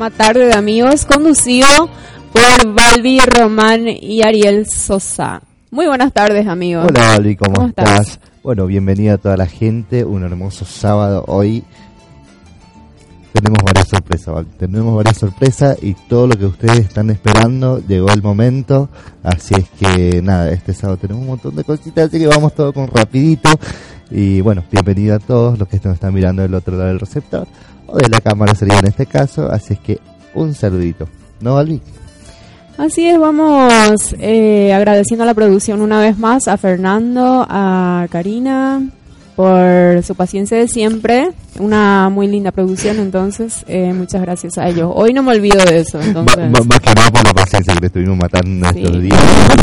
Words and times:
Llama 0.00 0.16
tarde 0.16 0.46
de 0.46 0.54
amigos, 0.54 1.04
conducido 1.04 1.68
por 2.32 2.72
Balbi 2.72 3.20
Román 3.20 3.86
y 3.86 4.22
Ariel 4.22 4.66
Sosa. 4.66 5.42
Muy 5.70 5.88
buenas 5.88 6.10
tardes, 6.14 6.46
amigos. 6.46 6.86
Hola, 6.88 7.16
Ali, 7.16 7.36
¿cómo, 7.36 7.52
¿Cómo 7.52 7.68
estás? 7.68 8.00
estás? 8.00 8.20
Bueno, 8.42 8.64
bienvenida 8.64 9.12
a 9.12 9.18
toda 9.18 9.36
la 9.36 9.44
gente. 9.44 10.02
Un 10.06 10.24
hermoso 10.24 10.64
sábado 10.64 11.22
hoy. 11.28 11.64
Tenemos 13.34 13.58
varias 13.62 13.88
sorpresas, 13.88 14.34
¿vale? 14.34 14.48
Tenemos 14.58 14.96
varias 14.96 15.18
sorpresas 15.18 15.76
y 15.82 15.92
todo 15.92 16.28
lo 16.28 16.38
que 16.38 16.46
ustedes 16.46 16.78
están 16.78 17.10
esperando 17.10 17.86
llegó 17.86 18.08
el 18.08 18.22
momento. 18.22 18.88
Así 19.22 19.54
es 19.54 19.68
que 19.68 20.22
nada, 20.22 20.50
este 20.50 20.72
sábado 20.72 20.96
tenemos 20.96 21.20
un 21.20 21.28
montón 21.28 21.56
de 21.56 21.64
cositas, 21.64 22.08
así 22.08 22.18
que 22.18 22.26
vamos 22.26 22.54
todo 22.54 22.72
con 22.72 22.86
rapidito. 22.86 23.50
Y 24.10 24.40
bueno, 24.40 24.64
bienvenida 24.72 25.16
a 25.16 25.18
todos 25.18 25.58
los 25.58 25.68
que 25.68 25.78
nos 25.84 25.92
están 25.92 26.14
mirando 26.14 26.40
del 26.40 26.54
otro 26.54 26.74
lado 26.74 26.88
del 26.88 27.00
receptor 27.00 27.46
o 27.90 27.98
de 27.98 28.08
la 28.08 28.20
cámara 28.20 28.54
sería 28.54 28.78
en 28.78 28.86
este 28.88 29.06
caso. 29.06 29.50
Así 29.50 29.74
es 29.74 29.80
que 29.80 29.98
un 30.34 30.54
saludito. 30.54 31.08
¿No, 31.40 31.56
Albi? 31.56 31.80
Así 32.78 33.06
es, 33.06 33.18
vamos 33.18 34.14
eh, 34.20 34.72
agradeciendo 34.72 35.24
a 35.24 35.26
la 35.26 35.34
producción 35.34 35.82
una 35.82 36.00
vez 36.00 36.16
más, 36.18 36.48
a 36.48 36.56
Fernando, 36.56 37.44
a 37.46 38.06
Karina, 38.10 38.80
por 39.36 40.02
su 40.02 40.14
paciencia 40.14 40.56
de 40.56 40.66
siempre. 40.66 41.30
Una 41.58 42.08
muy 42.08 42.26
linda 42.26 42.52
producción, 42.52 42.98
entonces, 43.00 43.64
eh, 43.68 43.92
muchas 43.92 44.22
gracias 44.22 44.56
a 44.56 44.66
ellos. 44.68 44.90
Hoy 44.94 45.12
no 45.12 45.22
me 45.22 45.32
olvido 45.32 45.62
de 45.62 45.80
eso, 45.80 46.00
entonces. 46.00 46.50
más 46.66 46.80
que 46.80 46.94
nada 46.94 47.10
por 47.10 47.22
la 47.24 47.34
paciencia 47.34 47.74
que 47.74 47.80
le 47.80 47.86
estuvimos 47.88 48.16
matando 48.16 48.70
Sí. 48.72 48.82
estos 48.82 49.02
días. 49.02 49.20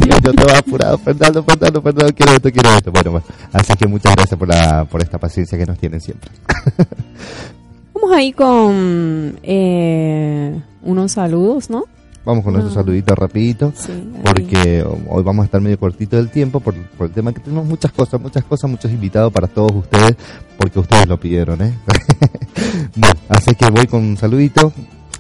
Yo 0.24 0.30
estaba 0.32 0.60
apurado, 0.60 0.98
Fernando, 1.00 1.44
Fernando, 1.44 1.82
Fernando, 1.82 2.14
quiero 2.14 2.32
esto, 2.34 2.52
quiero 2.52 2.70
esto. 2.78 2.92
Bueno, 2.92 3.12
bueno, 3.12 3.26
así 3.54 3.74
que 3.74 3.88
muchas 3.88 4.16
gracias 4.16 4.38
por, 4.38 4.48
la, 4.48 4.86
por 4.86 5.02
esta 5.02 5.18
paciencia 5.18 5.58
que 5.58 5.66
nos 5.66 5.80
tienen 5.80 6.02
siempre. 6.02 6.30
Vamos 8.00 8.16
ahí 8.16 8.32
con 8.32 9.40
eh, 9.42 10.62
unos 10.84 11.12
saludos, 11.14 11.68
¿no? 11.72 11.86
Vamos 12.24 12.44
con 12.44 12.54
nuestro 12.54 12.72
Ah. 12.72 12.84
saludito 12.84 13.16
rapidito, 13.16 13.74
Sí. 13.76 13.92
porque 14.24 14.86
hoy 15.08 15.24
vamos 15.24 15.42
a 15.42 15.46
estar 15.46 15.60
medio 15.62 15.80
cortito 15.80 16.16
del 16.16 16.30
tiempo 16.30 16.60
por, 16.60 16.76
por 16.76 17.08
el 17.08 17.14
tema 17.14 17.34
que 17.34 17.40
tenemos 17.40 17.66
muchas 17.66 17.92
cosas, 17.92 18.22
muchas 18.22 18.44
cosas, 18.44 18.70
muchos 18.70 18.92
invitados 18.92 19.34
para 19.34 19.48
todos 19.48 19.72
ustedes, 19.74 20.16
porque 20.60 20.78
ustedes 20.78 21.08
lo 21.08 21.20
pidieron, 21.20 21.60
¿eh? 21.64 21.74
bueno, 22.96 23.16
así 23.30 23.56
que 23.56 23.68
voy 23.72 23.88
con 23.88 24.02
un 24.04 24.16
saludito 24.18 24.72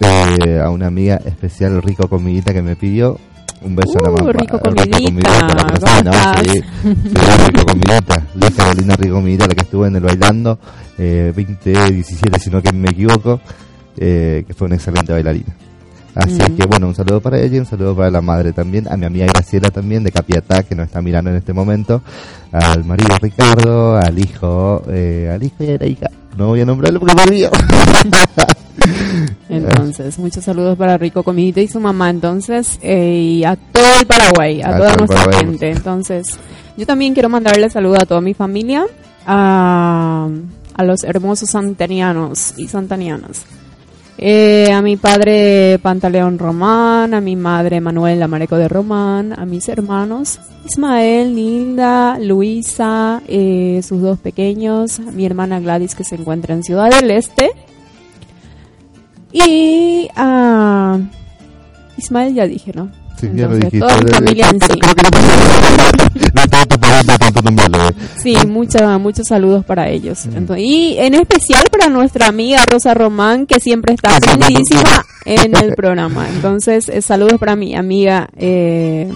eh, 0.02 0.60
a 0.64 0.70
una 0.70 0.86
amiga 0.86 1.16
especial, 1.26 1.82
Rico 1.82 2.08
Comidita, 2.08 2.54
que 2.54 2.62
me 2.62 2.76
pidió. 2.76 3.18
Un 3.62 3.76
beso 3.76 4.00
a 4.00 4.04
la 4.04 4.10
Uh, 4.10 4.18
mamá. 4.18 4.32
Rico 4.34 4.58
Rico 4.58 4.60
Comidita, 4.60 4.98
Comidita, 4.98 5.48
la 5.48 5.64
¿cómo 5.64 5.74
estás? 5.74 6.48
sí. 6.52 6.62
Sí, 6.84 6.92
Rico 7.48 7.66
Comidita, 7.66 8.24
Luis 8.36 8.52
Carolina 8.56 8.96
Rico 8.96 9.16
Comidita, 9.16 9.48
la 9.48 9.56
que 9.56 9.62
estuvo 9.62 9.86
en 9.86 9.96
el 9.96 10.04
bailando, 10.04 10.60
eh, 10.98 11.34
2017, 11.36 12.40
si 12.40 12.50
no 12.50 12.62
que 12.62 12.72
me 12.72 12.90
equivoco, 12.90 13.40
eh, 13.98 14.44
que 14.48 14.54
fue 14.54 14.68
una 14.68 14.76
excelente 14.76 15.12
bailarina. 15.12 15.56
Así 16.16 16.34
Mm. 16.42 16.56
que 16.56 16.66
bueno, 16.66 16.88
un 16.88 16.96
saludo 16.96 17.22
para 17.22 17.40
ella 17.40 17.58
y 17.58 17.60
un 17.60 17.66
saludo 17.68 17.96
para 17.96 18.10
la 18.10 18.22
madre 18.22 18.52
también, 18.54 18.88
a 18.92 18.98
mi 18.98 19.06
amiga 19.06 19.26
Graciela 19.28 19.70
también 19.70 20.04
de 20.04 20.12
Capiatá, 20.12 20.64
que 20.64 20.74
nos 20.76 20.88
está 20.88 21.02
mirando 21.02 21.30
en 21.30 21.36
este 21.38 21.54
momento, 21.54 22.02
al 22.52 22.84
marido 22.86 23.16
Ricardo, 23.22 23.98
al 23.98 24.18
hijo, 24.18 24.82
eh, 24.90 25.30
al 25.34 25.44
hijo 25.44 25.64
y 25.64 25.70
a 25.72 25.78
la 25.78 25.86
hija. 25.86 26.08
No 26.36 26.48
voy 26.48 26.62
a 26.62 26.66
nombrarlo 26.66 27.00
porque 27.00 27.16
me 27.16 27.24
olvido. 27.24 27.52
Entonces, 29.50 30.18
muchos 30.20 30.44
saludos 30.44 30.78
para 30.78 30.98
Rico 30.98 31.24
Comidita 31.24 31.62
y 31.62 31.68
su 31.68 31.80
mamá, 31.80 32.10
entonces, 32.10 32.80
eh, 32.82 33.38
y 33.40 33.44
a 33.44 33.56
todo 33.56 33.86
el 34.00 34.06
Paraguay, 34.06 34.62
a, 34.62 34.70
A 34.70 34.78
toda 34.78 34.96
nuestra 34.96 35.26
Paraguay. 35.26 35.46
gente. 35.46 35.72
Entonces, 35.72 36.38
yo 36.78 36.86
también 36.86 37.14
quiero 37.14 37.30
mandarle 37.30 37.70
saludos 37.70 38.00
a 38.02 38.06
toda 38.06 38.22
mi 38.22 38.34
familia, 38.34 38.86
a, 39.26 40.28
a 40.74 40.84
los 40.84 41.04
hermosos 41.04 41.50
santanianos 41.50 42.54
y 42.58 42.68
santanianas. 42.68 43.46
Eh, 44.20 44.72
a 44.72 44.82
mi 44.82 44.98
padre 44.98 45.78
Pantaleón 45.80 46.40
Román, 46.40 47.14
a 47.14 47.22
mi 47.22 47.36
madre 47.36 47.80
Manuela 47.80 48.28
Mareco 48.28 48.58
de 48.58 48.68
Román, 48.68 49.32
a 49.40 49.46
mis 49.46 49.70
hermanos 49.70 50.40
Ismael, 50.68 51.36
Nilda, 51.36 52.18
Luisa, 52.18 53.22
eh, 53.28 53.80
sus 53.88 54.02
dos 54.02 54.18
pequeños, 54.18 55.00
mi 55.00 55.24
hermana 55.24 55.60
Gladys 55.60 55.94
que 55.94 56.04
se 56.04 56.16
encuentra 56.16 56.56
en 56.56 56.64
Ciudad 56.64 56.90
del 56.90 57.12
Este 57.12 57.52
y 59.32 60.08
a 60.16 60.98
Ismael 61.98 62.34
ya 62.34 62.48
dije, 62.48 62.72
¿no? 62.74 62.90
Sí, 63.20 63.28
ya 63.34 63.48
lo 63.48 63.56
dijiste. 63.56 63.80
toda 63.80 63.98
mi 63.98 64.10
Eh, 64.10 64.14
familia 64.14 64.50
en 64.50 64.60
sí. 64.62 64.80
creo 64.80 64.96
que 64.96 65.04
no- 65.04 66.48
tanto 66.50 66.78
eh. 66.78 67.92
Sí, 68.22 68.36
mucha, 68.48 68.98
muchos 68.98 69.28
saludos 69.28 69.66
para 69.66 69.90
ellos. 69.90 70.26
Mm. 70.28 70.38
Entonces, 70.38 70.66
y 70.66 70.96
en 71.00 71.14
especial 71.16 71.64
para 71.72 71.90
nuestra 71.90 72.28
amiga 72.28 72.64
Rosa 72.66 72.94
Román, 72.94 73.46
que 73.46 73.60
siempre 73.60 73.94
está 73.94 74.16
Ah, 74.16 74.20
prendidísima 74.20 75.04
en 75.26 75.56
el 75.56 75.74
programa. 75.76 76.28
Entonces, 76.30 76.90
eh, 76.90 77.02
saludos 77.02 77.40
para 77.40 77.56
mi 77.56 77.76
amiga 77.76 78.30
eh, 78.38 79.12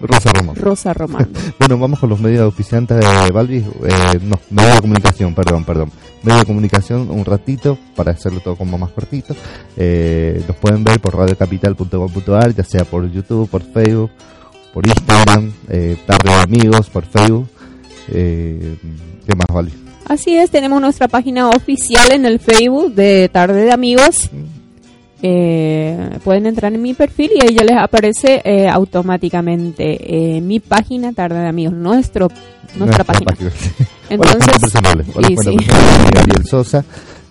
Rosa 0.00 0.32
Román. 0.32 0.56
Rosa 0.56 0.94
Román. 0.94 1.28
Bueno, 1.58 1.78
vamos 1.78 1.98
con 1.98 2.08
los 2.08 2.20
medios 2.20 2.42
auspiciantes 2.42 2.98
de 2.98 3.30
Balbi. 3.30 3.56
Eh, 3.56 4.20
no, 4.22 4.38
medio 4.50 4.74
de 4.74 4.80
comunicación, 4.80 5.34
perdón, 5.34 5.64
perdón. 5.64 5.90
Medio 6.22 6.40
de 6.40 6.46
comunicación, 6.46 7.10
un 7.10 7.24
ratito, 7.24 7.78
para 7.94 8.12
hacerlo 8.12 8.40
todo 8.40 8.56
como 8.56 8.78
más 8.78 8.90
cortito. 8.90 9.34
Eh, 9.76 10.42
los 10.46 10.56
pueden 10.56 10.84
ver 10.84 11.00
por 11.00 11.16
radiocapital.com.ar, 11.16 12.54
ya 12.54 12.64
sea 12.64 12.84
por 12.84 13.10
YouTube, 13.10 13.48
por 13.48 13.62
Facebook, 13.62 14.10
por 14.72 14.86
Instagram, 14.86 15.52
eh, 15.68 15.96
Tarde 16.06 16.30
de 16.30 16.40
Amigos, 16.42 16.88
por 16.90 17.04
Facebook. 17.04 17.48
Eh, 18.08 18.76
¿Qué 19.26 19.36
más, 19.36 19.46
Balbi? 19.52 19.72
Así 20.06 20.34
es, 20.34 20.50
tenemos 20.50 20.80
nuestra 20.80 21.06
página 21.06 21.50
oficial 21.50 22.12
en 22.12 22.24
el 22.24 22.40
Facebook 22.40 22.94
de 22.94 23.28
Tarde 23.28 23.64
de 23.64 23.72
Amigos. 23.72 24.30
Eh, 25.22 26.18
pueden 26.22 26.46
entrar 26.46 26.72
en 26.72 26.80
mi 26.80 26.94
perfil 26.94 27.32
y 27.34 27.42
ahí 27.42 27.54
ya 27.54 27.64
les 27.64 27.76
aparece 27.76 28.40
eh, 28.44 28.68
automáticamente 28.68 30.36
eh, 30.36 30.40
mi 30.40 30.60
página 30.60 31.12
Tarde 31.12 31.40
de 31.40 31.48
Amigos, 31.48 31.74
nuestro, 31.74 32.28
nuestra, 32.76 33.04
página. 33.04 33.34
Hola, 33.38 33.52
Entonces, 34.10 34.58
personales. 34.60 35.06
Sí. 35.42 35.56
de 35.56 36.10
Gabriel 36.14 36.46
Sosa, 36.46 36.84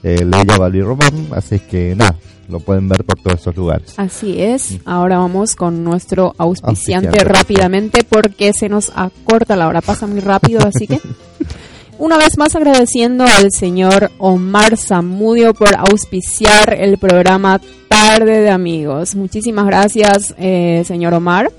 eh, 0.03 0.25
Leia 0.25 0.57
Balbi 0.57 0.81
Román. 0.81 1.27
Así 1.31 1.59
que 1.59 1.95
nada, 1.95 2.15
lo 2.49 2.59
pueden 2.59 2.89
ver 2.89 3.03
por 3.05 3.19
todos 3.19 3.39
esos 3.39 3.55
lugares. 3.55 3.93
Así 3.97 4.41
es. 4.41 4.77
Ahora 4.85 5.19
vamos 5.19 5.55
con 5.55 5.83
nuestro 5.83 6.33
auspiciante 6.37 7.07
Auspiciante. 7.07 7.33
rápidamente 7.33 8.03
porque 8.03 8.51
se 8.53 8.69
nos 8.69 8.91
acorta 8.95 9.55
la 9.55 9.67
hora. 9.67 9.81
Pasa 9.81 10.07
muy 10.07 10.19
rápido, 10.19 10.59
así 10.65 10.87
que 10.87 10.99
Una 11.99 12.17
vez 12.17 12.37
más 12.37 12.55
agradeciendo 12.55 13.23
al 13.25 13.51
señor 13.51 14.11
Omar 14.19 14.77
Zamudio 14.77 15.53
por 15.55 15.75
auspiciar 15.75 16.75
el 16.79 16.97
programa 16.99 17.59
Tarde 17.87 18.41
de 18.41 18.49
Amigos. 18.51 19.15
Muchísimas 19.15 19.65
gracias, 19.65 20.35
eh, 20.37 20.83
señor 20.85 21.13
Omar. 21.15 21.51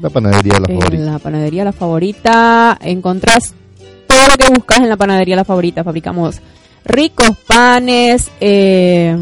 La 0.00 0.10
panadería 0.10 0.60
La 0.60 0.66
Favorita. 0.68 0.98
la 1.04 1.18
panadería 1.18 1.64
La 1.64 1.72
Favorita 1.72 2.78
encontrás 2.82 3.54
todo 4.06 4.28
lo 4.28 4.36
que 4.36 4.52
buscas 4.52 4.78
en 4.80 4.90
la 4.90 4.96
panadería 4.98 5.36
La 5.36 5.44
Favorita. 5.46 5.82
Fabricamos 5.82 6.40
ricos 6.84 7.30
panes, 7.46 8.28
eh, 8.38 9.16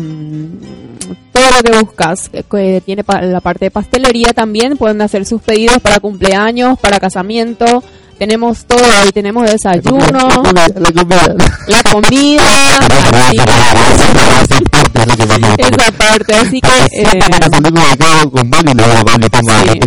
todo 1.33 1.45
lo 1.57 1.63
que 1.63 1.79
buscas. 1.79 2.29
Que- 2.31 2.43
que 2.43 2.83
tiene 2.85 3.05
pa- 3.05 3.23
la 3.23 3.41
parte 3.41 3.67
de 3.67 3.71
pastelería 3.71 4.33
también. 4.33 4.77
Pueden 4.77 5.01
hacer 5.03 5.25
sus 5.25 5.41
pedidos 5.41 5.79
para 5.81 6.01
cumpleaños, 6.01 6.81
para 6.81 6.99
casamiento. 6.99 7.85
Tenemos 8.19 8.65
todo 8.65 8.83
ahí. 8.85 9.11
Tenemos 9.13 9.51
desayuno, 9.51 10.43
La 11.67 11.83
comida. 11.93 12.43
la 12.81 12.93
comida. 12.93 13.41
esa 15.59 15.93
parte. 15.93 16.35
Así 16.35 16.61
que... 16.61 16.69
eh, 17.03 17.07
Sí. 19.73 19.79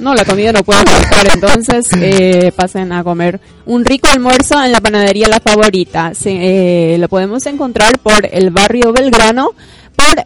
No, 0.00 0.14
la 0.14 0.24
comida 0.24 0.52
no 0.52 0.62
puede 0.64 0.84
faltar, 0.86 1.28
entonces 1.34 1.86
eh, 2.00 2.52
pasen 2.56 2.92
a 2.92 3.04
comer 3.04 3.40
un 3.66 3.84
rico 3.84 4.08
almuerzo 4.08 4.62
en 4.64 4.72
la 4.72 4.80
panadería 4.80 5.28
La 5.28 5.40
Favorita. 5.40 6.12
Se- 6.14 6.94
eh, 6.94 6.98
lo 6.98 7.08
podemos 7.08 7.44
encontrar 7.46 7.98
por 7.98 8.26
el 8.30 8.50
barrio 8.50 8.92
Belgrano, 8.92 9.50
por 9.94 10.24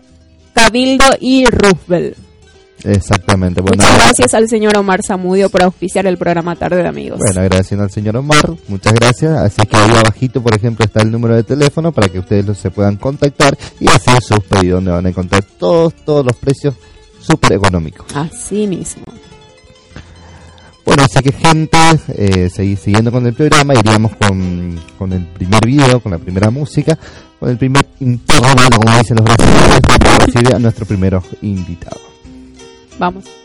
Cabildo 0.52 1.06
y 1.20 1.46
Roosevelt. 1.46 2.16
Exactamente. 2.84 3.60
Bueno, 3.60 3.82
Muchas 3.82 3.96
gracias 3.98 4.34
al 4.34 4.48
señor 4.48 4.76
Omar 4.76 5.00
Zamudio 5.06 5.48
por 5.48 5.62
auspiciar 5.62 6.06
el 6.06 6.18
programa 6.18 6.54
Tarde 6.56 6.76
de 6.82 6.88
Amigos. 6.88 7.18
Bueno, 7.18 7.40
agradeciendo 7.40 7.84
al 7.84 7.90
señor 7.90 8.16
Omar, 8.16 8.50
muchas 8.68 8.92
gracias. 8.94 9.32
Así 9.38 9.66
que 9.66 9.76
ahí 9.76 9.90
abajito, 9.90 10.42
por 10.42 10.54
ejemplo, 10.54 10.84
está 10.84 11.02
el 11.02 11.10
número 11.10 11.34
de 11.34 11.42
teléfono 11.44 11.92
para 11.92 12.08
que 12.08 12.18
ustedes 12.18 12.44
los- 12.44 12.58
se 12.58 12.70
puedan 12.70 12.96
contactar 12.96 13.56
y 13.80 13.88
hacer 13.88 14.22
sus 14.22 14.40
pedidos, 14.40 14.78
donde 14.78 14.90
van 14.92 15.06
a 15.06 15.08
encontrar 15.08 15.42
todos, 15.58 15.94
todos 16.04 16.24
los 16.26 16.36
precios 16.36 16.74
súper 17.20 17.54
económicos. 17.54 18.06
Así 18.14 18.66
mismo. 18.66 19.04
Bueno, 20.84 21.02
así 21.04 21.20
que 21.20 21.32
gente, 21.32 21.78
eh, 22.08 22.50
seguí 22.50 22.76
siguiendo 22.76 23.10
con 23.10 23.26
el 23.26 23.32
programa, 23.32 23.72
iríamos 23.74 24.12
con, 24.16 24.78
con 24.98 25.12
el 25.14 25.24
primer 25.24 25.64
video, 25.64 26.00
con 26.00 26.12
la 26.12 26.18
primera 26.18 26.50
música, 26.50 26.98
con 27.40 27.48
el 27.48 27.56
primer 27.56 27.86
intervalo, 28.00 28.68
como 28.76 28.98
dicen 28.98 29.16
los 29.16 29.24
brasileños, 29.24 29.80
para 29.80 30.18
recibir 30.18 30.54
a 30.54 30.58
nuestro 30.58 30.84
primero 30.84 31.22
invitado. 31.40 32.13
Vamos. 32.98 33.43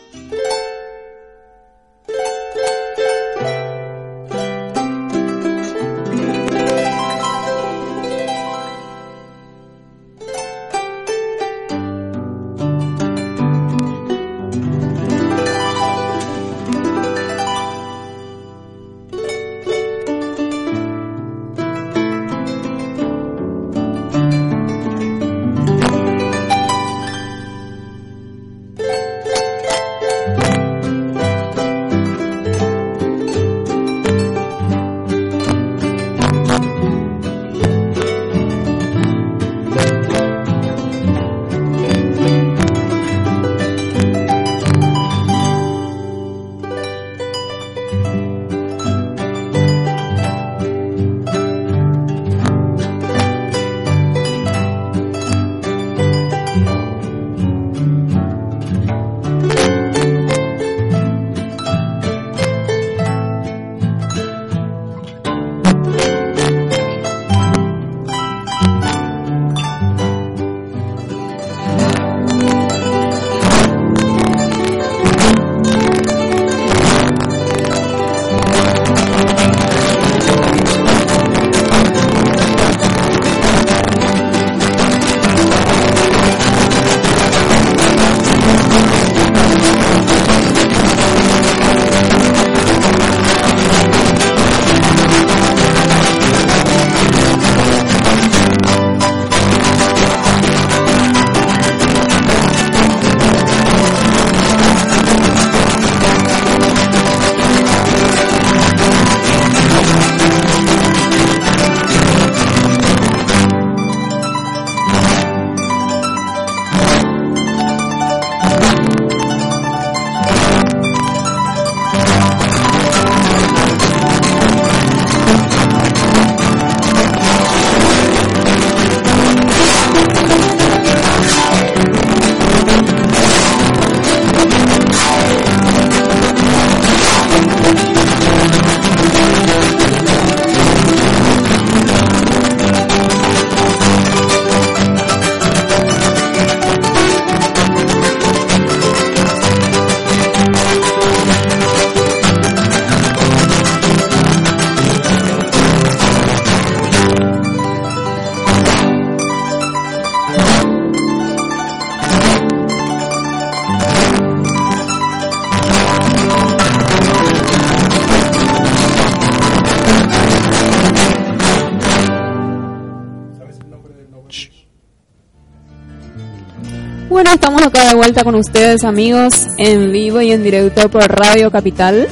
Vuelta 178.10 178.24
con 178.24 178.34
ustedes, 178.34 178.82
amigos, 178.82 179.46
en 179.56 179.92
vivo 179.92 180.20
y 180.20 180.32
en 180.32 180.42
directo 180.42 180.90
por 180.90 181.02
Radio 181.02 181.48
Capital. 181.48 182.08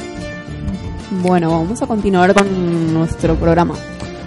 Bueno, 1.21 1.51
vamos 1.51 1.81
a 1.81 1.87
continuar 1.87 2.33
con 2.33 2.93
nuestro 2.93 3.35
programa. 3.35 3.73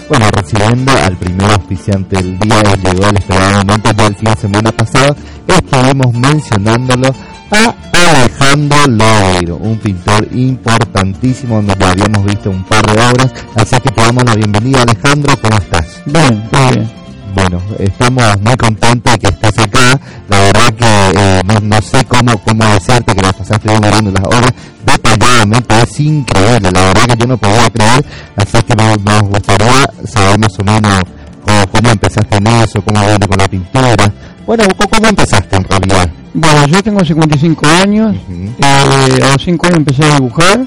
Bueno, 0.06 0.26
recibiendo 0.36 0.92
al 0.92 1.16
primer 1.16 1.50
auspiciante 1.50 2.16
del 2.16 2.38
día, 2.38 2.62
llegó 2.74 3.08
el 3.08 3.16
esperado 3.16 3.64
momento 3.64 3.90
ya 3.96 4.06
el 4.06 4.14
fin 4.16 4.28
de 4.28 4.36
semana 4.36 4.72
pasado, 4.72 5.16
estuvimos 5.48 6.12
mencionándolo 6.12 7.08
a 7.52 7.74
Alejandro 8.10 8.86
Loiro, 8.88 9.56
un 9.56 9.78
pintor 9.78 10.28
importantísimo 10.30 11.54
donde 11.56 11.74
ya 11.78 11.90
habíamos 11.92 12.24
visto 12.26 12.50
un 12.50 12.64
par 12.64 12.84
de 12.84 13.00
obras, 13.00 13.32
así 13.54 13.80
que 13.80 13.88
te 13.88 14.00
damos 14.02 14.24
la 14.24 14.34
bienvenida 14.34 14.82
Alejandro, 14.82 15.34
¿cómo 15.40 15.56
estás? 15.56 16.02
Bien, 16.04 16.50
muy 16.52 16.72
bien. 16.74 17.01
Bueno, 17.34 17.60
estamos 17.78 18.40
muy 18.40 18.56
contentos 18.56 19.12
de 19.12 19.18
que 19.18 19.28
estés 19.28 19.58
acá, 19.58 19.98
la 20.28 20.38
verdad 20.38 20.74
que 20.74 21.18
eh, 21.18 21.40
nos 21.46 21.62
no 21.62 21.80
sé 21.82 22.04
cómo, 22.04 22.36
cómo 22.38 22.64
decirte 22.66 23.14
que 23.14 23.22
la 23.22 23.32
pasaste 23.32 23.68
bien 23.68 23.80
mirando 23.80 24.10
las 24.10 24.24
obras 24.26 24.52
detalladamente, 24.84 25.82
es 25.82 26.00
increíble, 26.00 26.70
la 26.72 26.80
verdad 26.80 27.06
que 27.06 27.16
yo 27.16 27.26
no 27.26 27.36
podía 27.38 27.70
creer, 27.70 28.04
así 28.36 28.62
que 28.62 28.74
nos 28.74 29.22
gustaría 29.22 29.86
saber 30.04 30.38
más 30.38 30.58
o 30.58 30.64
menos 30.64 31.02
cómo, 31.44 31.66
cómo 31.68 31.90
empezaste 31.90 32.36
en 32.36 32.46
eso, 32.48 32.82
cómo 32.82 33.00
viene 33.00 33.26
con 33.26 33.38
la 33.38 33.48
pintura. 33.48 34.12
Bueno, 34.46 34.64
¿cómo, 34.90 35.06
empezaste 35.08 35.56
en 35.56 35.64
realidad? 35.64 36.10
Bueno, 36.34 36.66
yo 36.66 36.82
tengo 36.82 37.04
55 37.04 37.66
años, 37.66 38.16
Ujú. 38.28 38.50
eh, 38.60 39.20
a 39.24 39.32
los 39.32 39.42
5 39.42 39.66
años 39.66 39.78
empecé 39.78 40.04
a 40.04 40.14
dibujar, 40.16 40.60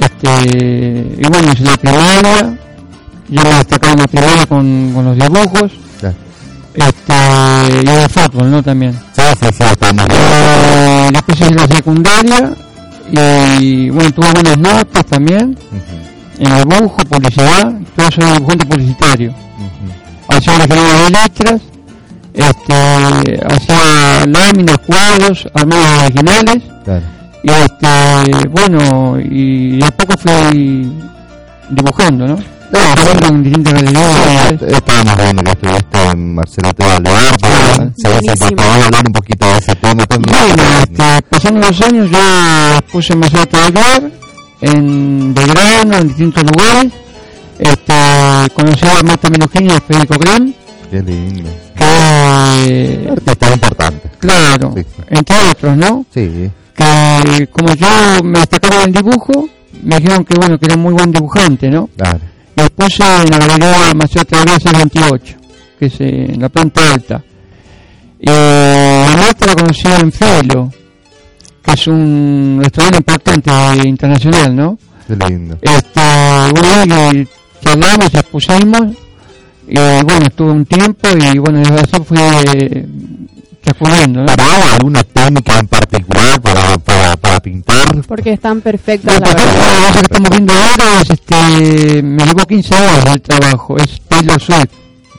este, 0.00 1.16
y 1.18 1.28
bueno, 1.28 1.52
hice 1.52 1.64
la 1.64 1.76
primaria, 1.76 2.58
yo 3.28 3.42
me 3.42 3.48
destacaba 3.50 3.92
en 3.94 3.98
la 4.00 4.06
primaria 4.06 4.46
con, 4.46 4.92
con 4.94 5.04
los 5.04 5.16
dibujos, 5.16 5.72
este, 6.74 7.14
y 7.72 7.78
en 7.80 7.88
el 7.88 8.08
fútbol, 8.10 8.50
¿no? 8.50 8.62
También. 8.62 8.92
Sí, 9.14 9.22
sí, 9.40 9.48
sí, 9.56 9.64
Eh, 10.10 11.08
después 11.12 11.40
hice 11.40 11.54
la 11.54 11.66
secundaria, 11.66 12.50
y 13.60 13.88
bueno, 13.90 14.10
tuve 14.12 14.30
buenas 14.32 14.58
notas 14.58 15.06
también, 15.06 15.56
en 16.38 16.54
dibujo, 16.68 16.96
publicidad, 17.08 17.72
yo 17.96 18.10
soy 18.10 18.32
dibujante 18.34 18.66
publicitario. 18.66 19.30
ujú. 19.30 20.34
hacía 20.36 20.58
la 20.58 20.66
carrera 20.68 20.92
de 21.04 21.10
letras, 21.10 21.60
este, 22.34 23.40
hacía 23.48 24.26
láminas, 24.26 24.76
cuadros, 24.86 25.48
armados 25.54 26.02
originales, 26.04 26.62
Claro. 26.84 27.02
y 27.42 27.50
este, 27.50 28.48
bueno, 28.48 29.18
y 29.18 29.78
de 29.78 29.86
a 29.86 29.90
poco 29.92 30.14
fui 30.18 30.92
dibujando, 31.70 32.26
¿no? 32.28 32.38
En 32.72 33.64
realidades. 33.64 34.62
Estábamos 34.62 35.16
viendo 35.16 35.42
que 35.44 35.50
estuviste 35.50 36.02
en 36.10 36.34
Marcelo 36.34 36.74
T. 36.74 36.84
Alvear, 36.84 37.36
Ah, 37.42 37.88
se 37.96 38.08
ve 38.08 38.14
buenísimo. 38.20 38.56
por 38.56 38.64
favor 38.64 38.84
hablar 38.84 39.02
un 39.06 39.12
poquito 39.12 39.46
de 39.46 39.58
ese 39.58 39.74
tema 39.76 40.06
también. 40.06 40.36
Bueno, 40.36 40.62
este, 40.82 41.22
pasando 41.28 41.60
los 41.66 41.80
años 41.82 42.10
yo 42.10 42.80
puse 42.92 43.12
a 43.12 43.14
empezar 43.14 43.40
a 43.40 43.46
trabajar 43.46 44.02
en 44.62 45.34
Belgrano, 45.34 45.98
en 45.98 46.08
distintos 46.08 46.42
lugares, 46.44 46.92
este, 47.58 47.94
conocí 48.54 48.86
a 48.86 49.02
Marta 49.02 49.30
Menogini 49.30 49.68
y 49.68 49.70
a 49.72 49.80
Federico 49.80 50.18
Gran, 50.18 50.54
Qué 50.90 51.02
lindo. 51.02 51.50
que, 51.76 53.08
Artista 53.12 53.52
importante. 53.54 54.10
claro, 54.18 54.72
Sí, 54.76 54.84
entre 55.08 55.36
otros, 55.50 55.76
¿no? 55.76 56.04
Sí, 56.12 56.50
que 56.74 57.48
como 57.52 57.74
yo 57.74 57.88
me 58.24 58.40
destacaba 58.40 58.82
en 58.84 58.92
dibujo, 58.92 59.48
me 59.82 59.98
dijeron 59.98 60.24
que 60.24 60.34
bueno, 60.34 60.58
que 60.58 60.66
era 60.66 60.76
muy 60.76 60.92
buen 60.94 61.12
dibujante, 61.12 61.68
¿no? 61.70 61.88
claro. 61.96 62.20
Después 62.56 62.98
en 63.00 63.30
la 63.30 63.38
galería 63.38 63.94
Maceo 63.94 64.24
Travesa 64.24 64.72
28, 64.72 65.36
que 65.78 65.86
es 65.86 66.00
eh, 66.00 66.32
en 66.32 66.40
la 66.40 66.48
planta 66.48 66.94
alta. 66.94 67.22
Y 68.18 68.30
a 68.30 69.14
Marta 69.14 69.46
la 69.46 69.54
conocí 69.54 69.86
en 69.86 70.10
Felo, 70.10 70.72
que 71.62 71.72
es 71.72 71.86
un 71.86 72.58
restaurante 72.62 72.96
importante 72.98 73.50
eh, 73.50 73.86
internacional, 73.86 74.56
¿no? 74.56 74.78
Qué 75.06 75.16
lindo. 75.16 75.58
Este, 75.60 76.00
bueno, 76.58 77.12
y 77.12 77.28
charlamos, 77.62 78.14
expusimos, 78.14 78.82
y 79.68 79.76
bueno, 79.76 80.26
estuve 80.26 80.50
un 80.50 80.64
tiempo 80.64 81.08
y 81.10 81.38
bueno, 81.38 81.58
desde 81.58 81.82
eso 81.82 82.04
fui 82.04 82.18
eh, 82.18 82.86
transcurriendo, 83.60 84.20
¿no? 84.20 84.26
¿Para 84.34 84.74
alguna 84.76 85.02
técnica 85.04 85.58
en 85.58 85.68
particular 85.68 86.40
para 86.40 86.78
pintar? 87.50 88.02
Porque 88.08 88.32
están 88.32 88.60
perfectas, 88.60 89.20
la 89.20 89.20
La 89.20 89.34
verdad. 89.34 89.54
cosa 89.54 89.92
que 89.92 89.98
estamos 90.00 90.30
viendo 90.30 90.52
ahora 90.52 91.00
es, 91.02 91.10
este, 91.10 92.02
me 92.02 92.24
llevó 92.26 92.44
15 92.44 92.74
horas 92.74 93.04
del 93.04 93.20
trabajo, 93.22 93.76
es 93.76 94.00
Taylor 94.08 94.40
Swift. 94.40 94.72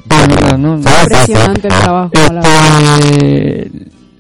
La 0.10 0.28
verdad, 0.28 0.58
¿no? 0.58 0.76
Impresionante 0.76 1.68
el 1.70 1.74
trabajo, 1.74 2.12
la 2.14 2.42
verdad. 2.42 3.00
Este, 3.00 3.72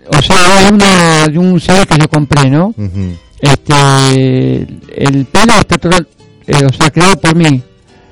o 0.08 0.22
sea, 0.22 0.62
es 0.66 0.72
una, 0.72 1.28
de 1.28 1.38
un 1.38 1.60
CD 1.60 1.86
que 1.86 1.98
yo 1.98 2.08
compré, 2.08 2.50
¿no? 2.50 2.68
Ujú. 2.78 3.18
Este, 3.42 4.60
el 5.06 5.26
pelo 5.26 5.54
está 5.60 5.78
todo, 5.78 5.92
eh, 6.48 6.66
o 6.66 6.74
sea, 6.74 6.90
creado 6.90 7.18
por 7.20 7.36
mí. 7.36 7.62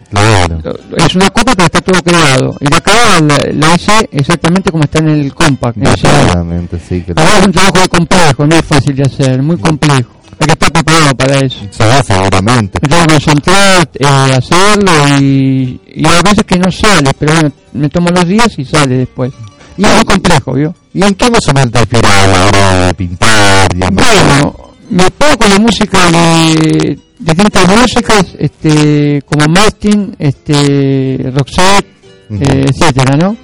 Claro. 0.10 0.60
Es 0.98 1.16
una 1.16 1.30
copa, 1.30 1.54
pero 1.56 1.66
está 1.66 1.82
todo 1.82 2.02
creado. 2.02 2.56
Y 2.60 2.68
la 2.68 2.82
cara 2.82 3.20
la, 3.22 3.38
la 3.54 3.76
hice 3.76 4.08
exactamente 4.12 4.72
como 4.72 4.84
está 4.84 5.00
en 5.00 5.10
el 5.10 5.34
compact. 5.34 5.78
Detalladamente, 5.78 6.80
sí. 6.80 7.02
Que 7.02 7.14
verdad 7.14 7.40
es 7.40 7.46
un 7.46 7.52
trabajo 7.52 7.78
muy 7.80 7.88
complejo, 7.88 8.48
no 8.48 8.56
es 8.56 8.66
fácil 8.66 8.96
de 8.96 9.04
hacer, 9.04 9.42
muy 9.42 9.58
complejo. 9.58 10.12
Hay 10.40 10.48
que 10.48 10.54
estar 10.54 10.72
preparado 10.72 11.16
para 11.16 11.40
eso. 11.40 11.60
va 11.80 12.04
seguramente. 12.04 12.80
Que 12.80 12.90
concentrar, 12.90 13.90
eh, 13.94 14.06
hacerlo 14.06 14.92
y, 15.20 15.80
y 15.88 16.06
a 16.06 16.22
veces 16.22 16.44
que 16.46 16.60
no 16.60 16.70
sale, 16.72 17.12
pero 17.18 17.34
bueno, 17.34 17.52
me 17.74 17.90
tomo 17.90 18.10
los 18.10 18.28
días 18.28 18.54
y 18.58 18.66
sale 18.66 18.98
después. 18.98 19.32
Y 19.78 19.86
es 19.86 19.94
muy 19.96 20.06
complejo, 20.06 20.54
¿vio? 20.54 20.74
¿Y 20.94 21.04
en 21.04 21.14
qué 21.16 21.30
más 21.30 21.48
o 21.48 21.54
menos 21.54 21.72
te 21.72 21.80
inspiras 21.80 22.12
a 22.12 22.28
la 22.28 22.46
hora 22.46 22.88
de 22.88 22.94
pintar? 22.94 23.68
digamos? 23.74 24.04
Bueno, 24.04 24.65
me 24.90 25.10
pongo 25.12 25.38
con 25.38 25.50
la 25.50 25.60
música 25.60 26.12
de 26.12 26.98
distintas 27.20 27.68
músicas, 27.68 28.26
este, 28.38 29.22
como 29.26 29.46
Martin, 29.48 30.16
este, 30.20 31.32
Roxette, 31.34 31.88
Ujú. 32.30 32.44
eh, 32.44 32.66
etcétera, 32.70 33.16
¿no? 33.18 33.36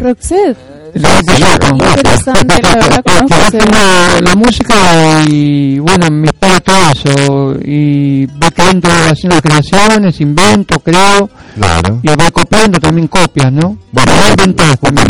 Roxette, 0.00 0.56
La 0.94 1.18
interesante, 1.18 2.62
la 2.62 2.74
verdad 2.76 3.02
la 4.22 4.34
música 4.36 4.74
y 5.28 5.78
bueno, 5.80 6.06
me 6.10 6.28
inspira 6.28 6.60
todo 6.60 6.76
eso 6.92 7.56
y 7.64 8.26
voy 8.26 8.50
creando, 8.54 8.88
haciendo 9.10 9.40
creaciones, 9.42 10.20
invento, 10.20 10.78
creo 10.78 11.28
Claro. 11.56 12.00
y 12.02 12.08
voy 12.08 12.30
copiando 12.32 12.78
también 12.78 13.08
copias, 13.08 13.52
¿no? 13.52 13.76
Bueno, 13.92 14.12
inventar 14.30 14.76
también 14.78 15.08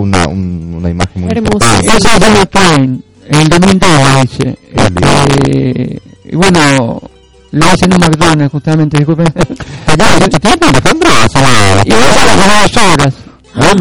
una, 0.00 0.26
un- 0.26 0.74
una 0.78 0.90
imagen 0.90 1.22
muy 1.22 1.32
importante. 1.36 1.86
Esa 1.86 2.16
es 2.16 2.20
Klein, 3.28 3.34
en 3.34 3.40
el 3.40 3.48
2002 3.48 3.90
la 4.00 4.24
hice. 4.24 4.58
Qué 4.74 4.82
Este, 4.84 6.02
y 6.30 6.36
bueno, 6.36 7.00
lo 7.52 7.66
hice 7.74 7.84
en 7.86 7.92
un 7.94 7.98
McDonald's 8.00 8.52
justamente, 8.52 8.98
disculpen. 8.98 9.26
¿Ya 9.96 10.18
mucho 10.20 10.38
tiempo, 10.40 10.66
Alejandro? 10.66 11.08
Hace- 11.24 11.88
y 11.88 11.90
voy 11.90 12.00
a 12.02 12.24
las 12.36 12.72
dos 12.72 12.82
horas. 12.82 13.14
Ah, 13.54 13.74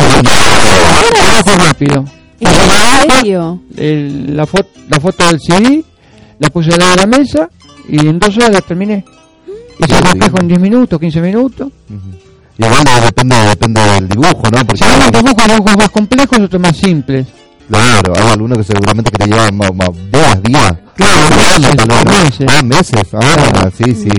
rápido. 1.58 2.06
¿En 2.40 3.12
serio? 3.12 3.60
El- 3.76 4.36
la, 4.36 4.46
foto, 4.46 4.70
la 4.90 5.00
foto 5.00 5.26
del 5.28 5.40
CD, 5.40 5.84
la 6.40 6.50
puse 6.50 6.72
al 6.74 6.80
lado 6.80 6.92
de 6.92 6.98
la 6.98 7.06
mesa 7.08 7.50
y 7.90 8.00
en 8.08 8.20
dos 8.20 8.36
horas 8.38 8.52
la 8.52 8.62
terminé. 8.62 9.04
Hice 9.80 9.96
el 9.98 10.04
reflejo 10.04 10.38
en 10.40 10.48
lindo. 10.48 10.56
10 10.56 10.60
minutos, 10.60 11.00
15 11.00 11.22
minutos. 11.22 11.68
Ujú. 11.90 12.18
Y 12.60 12.64
bueno, 12.64 12.92
depende, 13.06 13.36
depende 13.50 13.82
del 13.82 14.10
dibujo, 14.10 14.44
¿no? 14.52 14.66
Porque 14.66 14.78
Si 14.78 14.84
hay 14.84 15.12
dibujos, 15.12 15.48
dibujos 15.48 15.78
más 15.78 15.90
complejos, 15.90 16.40
otros 16.40 16.62
más 16.62 16.76
simples. 16.78 17.28
Claro, 17.68 18.14
hay 18.16 18.32
algunos 18.32 18.58
que 18.60 18.64
seguramente 18.64 19.12
que 19.12 19.18
te 19.18 19.28
llevan 19.30 19.58
más, 19.58 19.74
más 19.76 19.90
días, 20.12 20.44
días. 20.44 20.74
Claro, 20.96 22.04
meses. 22.06 22.48
Ah, 22.50 22.64
meses. 22.64 23.02
Ah, 23.14 23.70
sí, 23.78 23.94
sí. 23.94 24.10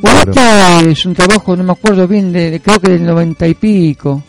Bueno, 0.00 0.32
Claro. 0.32 0.78
este 0.78 0.90
es 0.92 1.06
un 1.06 1.14
trabajo, 1.14 1.56
no 1.56 1.64
me 1.64 1.72
acuerdo 1.72 2.06
bien, 2.06 2.32
de, 2.32 2.50
de- 2.52 2.60
creo 2.60 2.78
que 2.80 2.90
del 2.92 3.04
90 3.04 3.46
y 3.48 3.54
pico. 3.54 4.22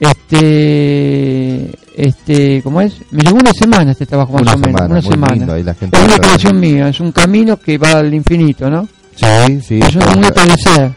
Este, 0.00 1.70
este, 1.96 2.62
¿cómo 2.62 2.80
es? 2.80 2.94
Me 3.10 3.22
llevó 3.22 3.36
una 3.38 3.52
semana 3.52 3.92
este 3.92 4.06
trabajo 4.06 4.32
más 4.32 4.42
Una 4.42 4.52
o 4.54 4.56
menos, 4.58 4.70
semana, 4.72 4.86
una 4.86 5.00
muy 5.02 5.10
semana. 5.12 5.34
lindo, 5.34 5.52
ahí 5.52 5.62
la 5.62 5.74
gente 5.74 5.96
es 5.98 6.04
una 6.04 6.18
creación 6.18 6.60
mía, 6.60 6.88
es 6.88 7.00
un 7.00 7.12
camino 7.12 7.56
que 7.58 7.78
va 7.78 7.92
al 7.92 8.12
infinito, 8.14 8.68
¿no? 8.70 8.88
Sí, 9.14 9.60
sí. 9.60 9.80
es 9.82 9.94
un 9.94 10.24
atardecer. 10.24 10.92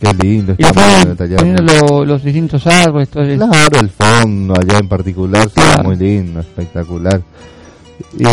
Qué 0.00 0.14
lindo. 0.14 0.54
Y 0.56 0.64
está 0.64 0.72
poniendo 1.36 1.62
lo- 1.62 2.04
los 2.04 2.22
distintos 2.22 2.66
árboles, 2.66 3.08
todo. 3.08 3.24
Claro, 3.24 3.80
el 3.80 3.90
fondo 3.90 4.54
allá 4.58 4.78
en 4.78 4.88
particular, 4.88 5.48
Claro. 5.50 5.82
muy 5.84 5.96
lindo, 5.96 6.40
espectacular. 6.40 7.20
Y, 8.16 8.24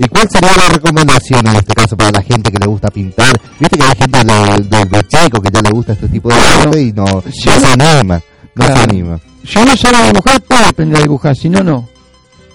¿Y 0.00 0.08
cuál 0.08 0.28
sería 0.30 0.54
la 0.56 0.68
recomendación 0.68 1.46
en 1.48 1.56
este 1.56 1.74
caso 1.74 1.96
para 1.96 2.10
la 2.12 2.22
gente 2.22 2.50
que 2.50 2.58
le 2.58 2.66
gusta 2.66 2.88
pintar? 2.88 3.38
Viste 3.58 3.76
que 3.76 3.82
hay 3.84 3.94
gente 3.98 4.18
de, 4.24 4.84
de, 4.86 5.04
chico 5.08 5.40
que 5.42 5.50
ya 5.52 5.60
le 5.60 5.70
gusta 5.70 5.92
este 5.92 6.08
tipo 6.08 6.28
de 6.28 6.34
arte 6.36 6.80
y 6.82 6.92
no, 6.92 7.04
no 7.04 7.22
se 7.32 7.50
anima, 7.50 8.20
no 8.54 8.66
se 8.66 8.72
anima. 8.72 9.20
Si 9.44 9.58
uno 9.58 9.76
sabe 9.76 10.06
dibujar, 10.06 10.40
puede 10.42 10.64
aprender 10.64 10.98
a 10.98 11.02
dibujar, 11.02 11.36
si 11.36 11.48
no, 11.48 11.62
no. 11.62 11.88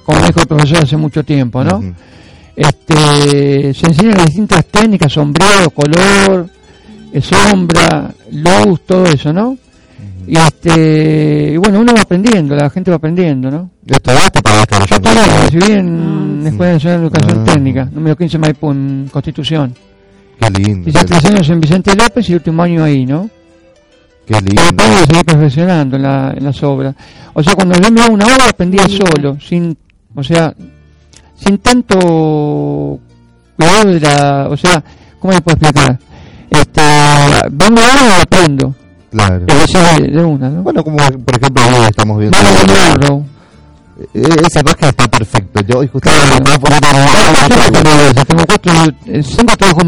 Como 0.05 0.19
dijo 0.25 0.39
el 0.41 0.47
profesor 0.47 0.77
hace 0.83 0.97
mucho 0.97 1.23
tiempo, 1.23 1.63
¿no? 1.63 1.83
Este, 2.55 3.73
se 3.73 3.85
enseñan 3.87 4.17
las 4.17 4.25
distintas 4.27 4.65
técnicas, 4.65 5.11
sombreado, 5.11 5.69
color, 5.71 6.47
sombra, 7.21 8.11
luz, 8.31 8.81
todo 8.85 9.05
eso, 9.05 9.31
¿no? 9.33 9.57
Y 10.25 10.37
este, 10.37 11.51
y 11.53 11.57
bueno, 11.57 11.81
uno 11.81 11.93
va 11.93 12.01
aprendiendo, 12.01 12.55
la 12.55 12.69
gente 12.69 12.89
va 12.91 12.97
aprendiendo, 12.97 13.51
¿no? 13.51 13.69
¿Estudiaste 13.85 14.41
para 14.41 14.61
esta 14.61 14.79
Yo 14.85 15.01
también 15.01 15.25
me 15.27 15.37
recibí 15.43 15.71
en 15.73 16.43
la 16.43 16.49
Escuela 16.49 16.73
Nacional 16.73 16.99
de 16.99 17.05
Educación 17.07 17.39
Ah. 17.39 17.51
Técnica, 17.53 17.89
número 17.91 18.15
15 18.15 18.37
Maipú, 18.37 18.71
en 18.71 19.09
Constitución. 19.11 19.75
Qué 20.39 20.49
lindo, 20.49 20.89
Hice 20.89 21.05
tres 21.05 21.25
años 21.25 21.49
en 21.49 21.59
Vicente 21.61 21.95
López 21.95 22.29
y 22.29 22.31
el 22.31 22.37
último 22.37 22.63
año 22.63 22.83
ahí, 22.83 23.05
¿no? 23.05 23.29
qué 24.25 24.37
Y 24.37 24.41
lindo. 24.41 24.61
después 24.63 24.89
me 24.89 24.97
seguí 25.05 25.23
perfeccionando 25.25 25.95
en, 25.97 26.01
la, 26.03 26.33
en 26.37 26.43
las 26.45 26.63
obras. 26.63 26.95
O 27.33 27.43
sea, 27.43 27.53
cuando 27.55 27.75
yo 27.79 27.91
me 27.91 28.01
hago 28.01 28.13
una 28.13 28.25
obra, 28.25 28.49
aprendía 28.49 28.87
solo, 28.87 29.37
sin, 29.41 29.77
o 30.15 30.23
sea, 30.23 30.53
sin 31.35 31.57
tanto 31.57 32.99
cuidado 33.57 33.91
de 33.91 33.99
la, 33.99 34.47
o 34.49 34.55
sea, 34.55 34.81
¿cómo 35.19 35.33
le 35.33 35.41
puedo 35.41 35.57
explicar? 35.57 35.99
Este, 36.53 36.81
vengo 37.51 37.79
ahora 37.81 38.01
y 38.17 38.21
aprendo, 38.21 38.75
Claro. 39.11 39.41
recién 39.47 39.83
de, 40.03 40.07
de 40.11 40.23
una, 40.23 40.49
¿no? 40.49 40.63
Bueno, 40.63 40.83
como 40.83 40.97
por 40.97 41.35
ejemplo 41.35 41.63
hoy 41.67 41.85
estamos 41.89 42.19
viendo 42.19 42.37
Eh, 42.37 43.23
Esa 44.13 44.59
imagen 44.61 44.89
está 44.89 45.07
perfecta. 45.07 45.61
Yo 45.67 45.79
hoy 45.79 45.89
me 45.93 46.01
una- 46.01 46.11
tengo 48.25 48.43
cuatro, 48.45 48.71
cinco 49.23 49.57
trabajos 49.57 49.83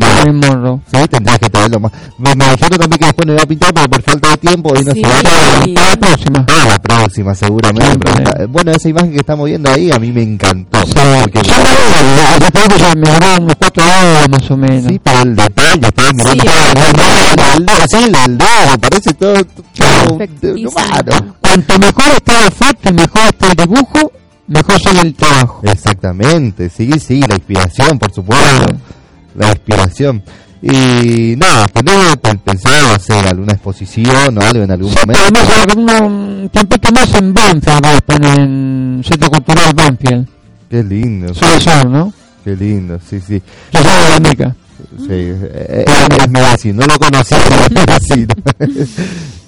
Ah, 0.00 0.24
Morro. 0.32 0.80
Sí, 0.92 0.98
tendrías 1.08 1.38
que 1.38 1.48
traerlo 1.50 1.80
más. 1.80 1.92
Me, 2.18 2.34
me 2.34 2.50
dijeron 2.50 2.78
también 2.78 2.98
que 2.98 3.04
después 3.06 3.26
no 3.26 3.32
iba 3.34 3.42
a 3.42 3.46
pintar, 3.46 3.72
pero 3.74 3.88
por 3.88 4.02
falta 4.02 4.28
de 4.30 4.36
tiempo 4.38 4.72
hoy 4.74 4.84
no 4.84 4.92
Sí. 4.92 5.02
se 5.02 5.08
va 5.08 5.18
a. 5.18 5.22
Para 5.74 5.90
la 5.90 5.96
próxima. 5.96 6.46
Para 6.46 6.64
la 6.64 6.78
próxima, 6.78 7.34
seguramente. 7.34 8.46
Bueno, 8.48 8.70
esa 8.72 8.88
imagen 8.88 9.12
que 9.12 9.18
estamos 9.18 9.46
viendo 9.46 9.70
ahí 9.70 9.90
a 9.92 9.98
mí 9.98 10.10
me 10.12 10.22
encantó. 10.22 10.78
Porque- 10.80 11.42
ya 11.42 12.94
me 12.96 13.10
duró 13.10 13.36
unos 13.40 13.56
cuatro 13.56 13.84
horas 13.84 14.28
más 14.28 14.50
o 14.50 14.56
menos. 14.56 14.84
sí, 14.90 15.00
pero 15.02 15.22
el 15.22 15.36
detalle, 15.36 15.92
todo, 15.92 16.08
el 16.10 16.16
dedo, 17.66 17.84
sí, 17.88 17.96
el 18.04 18.12
me 18.70 18.78
parece 18.78 19.14
todo 19.14 19.34
Perfectísimo. 20.06 20.70
Cuanto 21.40 21.78
mejor 21.78 22.04
está 22.16 22.40
la 22.44 22.50
foto, 22.50 22.92
mejor 22.92 23.22
está 23.28 23.46
el 23.48 23.56
dibujo, 23.56 24.12
mejor 24.46 24.80
sale 24.80 25.00
el 25.00 25.14
trabajo. 25.14 25.60
Exactamente, 25.64 26.68
sí, 26.70 26.90
sí, 27.00 27.20
la 27.28 27.34
inspiración, 27.36 27.98
por 27.98 28.12
supuesto. 28.12 28.74
La 29.34 29.48
inspiración. 29.50 30.22
Y 30.60 31.36
nada, 31.36 31.66
tenemos 31.68 32.16
pen- 32.16 32.38
pensado 32.38 32.92
hacer 32.92 33.26
alguna 33.28 33.52
exposición 33.52 34.36
o 34.36 34.40
algo 34.40 34.64
en 34.64 34.70
algún 34.72 34.90
Sí, 34.90 34.96
momento. 34.98 35.22
además 35.22 35.56
ahora 35.56 36.04
un 36.04 36.50
tiempito 36.52 36.92
más 36.92 37.14
en 37.14 37.32
Banfield, 37.32 38.26
en 38.26 39.02
Centro 39.06 39.30
Cultural 39.30 39.72
Banfield. 39.74 40.26
Qué 40.68 40.82
lindo, 40.82 41.32
Sur 41.32 41.60
Sur, 41.60 41.86
¿no? 41.86 42.12
qué 42.44 42.56
lindo, 42.56 42.98
sí, 43.08 43.20
sí. 43.20 43.40
Yo 43.72 43.82
soy 43.82 43.92
de 44.04 44.08
la 44.10 44.20
Mica. 44.28 44.56
Sí, 44.98 45.06
eh, 45.10 45.48
eh, 45.52 45.84
es 46.20 46.28
mi 46.30 46.40
vecino, 46.40 46.80
no 46.86 46.92
lo 46.94 46.98
conocía, 46.98 47.38
pero 47.48 47.80
es 47.82 47.86
vecino. 48.08 48.34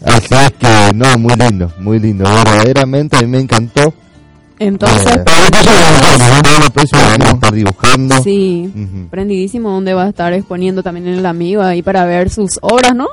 Así 0.05 0.35
es 0.35 0.51
que, 0.59 0.93
no, 0.95 1.19
muy 1.19 1.35
lindo, 1.37 1.73
muy 1.79 1.99
lindo, 1.99 2.25
verdaderamente 2.25 3.17
a 3.17 3.21
mí 3.23 3.27
me 3.29 3.39
encantó. 3.41 3.93
Entonces, 4.59 5.07
Eh, 5.17 5.25
vamos 6.93 7.29
a 7.29 7.31
estar 7.35 7.53
dibujando. 7.53 8.23
sí, 8.23 8.71
Ujú, 8.75 9.09
prendidísimo 9.09 9.71
donde 9.71 9.95
va 9.95 10.05
a 10.05 10.09
estar 10.09 10.33
exponiendo 10.33 10.83
también 10.83 11.07
el 11.09 11.25
amigo 11.27 11.63
ahí 11.63 11.83
para 11.83 12.05
ver 12.05 12.31
sus 12.31 12.59
obras, 12.63 12.95
¿no? 12.95 13.07